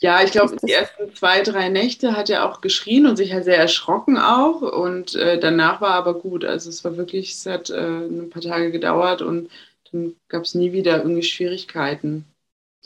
Ja, 0.00 0.22
ich 0.22 0.32
glaube, 0.32 0.56
die 0.56 0.72
ersten 0.72 1.14
zwei, 1.14 1.42
drei 1.42 1.68
Nächte 1.68 2.16
hat 2.16 2.30
er 2.30 2.48
auch 2.48 2.60
geschrien 2.60 3.06
und 3.06 3.16
sich 3.16 3.32
halt 3.32 3.44
sehr 3.44 3.58
erschrocken 3.58 4.18
auch. 4.18 4.62
Und 4.62 5.14
äh, 5.14 5.38
danach 5.38 5.80
war 5.80 5.92
aber 5.92 6.14
gut. 6.14 6.44
Also 6.44 6.70
es 6.70 6.84
war 6.84 6.96
wirklich, 6.96 7.32
es 7.32 7.46
hat 7.46 7.70
äh, 7.70 7.76
ein 7.76 8.30
paar 8.30 8.42
Tage 8.42 8.72
gedauert 8.72 9.22
und 9.22 9.50
dann 9.92 10.16
gab 10.28 10.44
es 10.44 10.54
nie 10.54 10.72
wieder 10.72 10.98
irgendwie 10.98 11.22
Schwierigkeiten. 11.22 12.24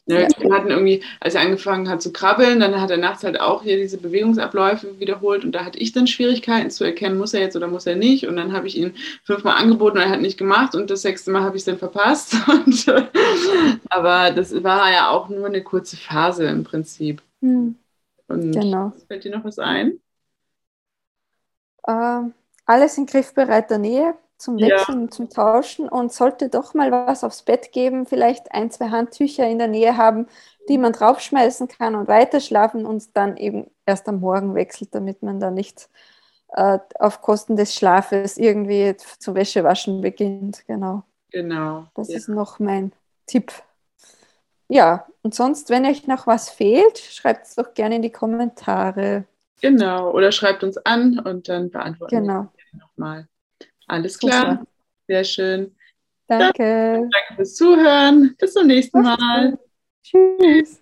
Ne, 0.07 0.27
wir 0.41 0.53
hatten 0.53 0.71
irgendwie, 0.71 1.01
als 1.21 1.37
er 1.37 1.43
angefangen 1.43 1.88
hat 1.88 2.03
zu 2.03 2.12
krabbeln, 2.12 2.59
dann 2.59 2.81
hat 2.81 2.91
er 2.91 2.97
nachts 2.97 3.23
halt 3.23 3.41
auch 3.41 3.62
hier 3.62 3.77
diese 3.77 3.99
Bewegungsabläufe 3.99 4.99
wiederholt 4.99 5.45
und 5.45 5.53
da 5.53 5.65
hatte 5.65 5.79
ich 5.79 5.93
dann 5.93 6.09
Schwierigkeiten 6.09 6.71
zu 6.71 6.83
erkennen, 6.83 7.19
muss 7.19 7.35
er 7.35 7.43
jetzt 7.43 7.55
oder 7.55 7.69
muss 7.69 7.87
er 7.87 7.95
nicht. 7.95 8.27
Und 8.27 8.35
dann 8.35 8.53
habe 8.53 8.67
ich 8.67 8.77
ihn 8.77 8.95
fünfmal 9.23 9.62
angeboten 9.62 9.99
und 9.99 10.03
er 10.03 10.11
hat 10.11 10.21
nicht 10.21 10.38
gemacht 10.38 10.75
und 10.75 10.91
das 10.91 11.03
sechste 11.03 11.31
Mal 11.31 11.43
habe 11.43 11.57
ich 11.57 11.61
es 11.61 11.67
dann 11.67 11.79
verpasst. 11.79 12.35
Und, 12.49 12.87
aber 13.88 14.33
das 14.33 14.62
war 14.62 14.91
ja 14.91 15.11
auch 15.11 15.29
nur 15.29 15.47
eine 15.47 15.62
kurze 15.62 15.97
Phase 15.97 16.47
im 16.47 16.65
Prinzip. 16.65 17.23
Hm. 17.41 17.77
Und 18.27 18.53
genau. 18.53 18.93
fällt 19.07 19.25
dir 19.25 19.37
noch 19.37 19.45
was 19.45 19.59
ein? 19.59 20.01
Äh, 21.87 22.23
alles 22.67 22.99
in 22.99 23.07
griffbereiter 23.07 23.79
Nähe 23.79 24.15
zum 24.43 24.59
Wechseln, 24.59 25.05
ja. 25.05 25.11
zum 25.11 25.31
Tauschen 25.31 25.89
und 25.89 26.13
sollte 26.13 26.49
doch 26.49 26.75
mal 26.75 26.91
was 26.91 27.23
aufs 27.23 27.43
Bett 27.43 27.71
geben, 27.71 28.07
vielleicht 28.07 28.53
ein, 28.53 28.71
zwei 28.73 28.89
Handtücher 28.89 29.49
in 29.49 29.59
der 29.59 29.69
Nähe 29.69 29.97
haben, 29.97 30.27
die 30.69 30.79
man 30.79 30.93
draufschmeißen 30.93 31.69
kann 31.69 31.95
und 31.95 32.09
weiterschlafen 32.09 32.85
und 32.85 33.17
dann 33.17 33.37
eben 33.37 33.71
erst 33.87 34.09
am 34.09 34.19
Morgen 34.19 34.55
wechselt, 34.57 34.95
damit 34.95 35.23
man 35.23 35.39
da 35.39 35.53
nicht 35.53 35.89
äh, 36.55 36.81
auf 36.99 37.23
Kosten 37.23 37.57
des 37.57 37.75
Schlafes 37.75 38.37
irgendwie 38.37 38.97
zu 38.97 39.35
Wäschewaschen 39.35 40.01
beginnt. 40.01 40.67
Genau. 40.67 41.05
Genau. 41.31 41.87
Das 41.95 42.09
ja. 42.09 42.17
ist 42.17 42.29
noch 42.29 42.59
mein 42.59 42.93
Tipp. 43.27 43.53
Ja, 44.69 45.07
und 45.23 45.35
sonst, 45.35 45.71
wenn 45.71 45.87
euch 45.87 46.07
noch 46.09 46.27
was 46.27 46.51
fehlt, 46.51 46.99
schreibt 46.99 47.47
es 47.47 47.55
doch 47.55 47.75
gerne 47.75 47.97
in 47.97 48.03
die 48.03 48.11
Kommentare. 48.11 49.25
Genau, 49.61 50.11
oder 50.11 50.33
schreibt 50.33 50.65
uns 50.65 50.79
an 50.79 51.21
und 51.21 51.49
dann 51.49 51.71
beantworten 51.71 52.17
genau. 52.17 52.49
wir 52.57 52.81
nochmal. 52.81 53.29
Alles 53.93 54.19
klar. 54.19 54.53
Super. 54.53 54.67
Sehr 55.07 55.25
schön. 55.25 55.77
Danke. 56.27 56.63
Dann, 56.63 57.11
danke 57.11 57.35
fürs 57.37 57.55
Zuhören. 57.55 58.35
Bis 58.39 58.55
zum 58.55 58.67
nächsten 58.67 59.03
Mal. 59.03 59.59
Tschüss. 60.03 60.82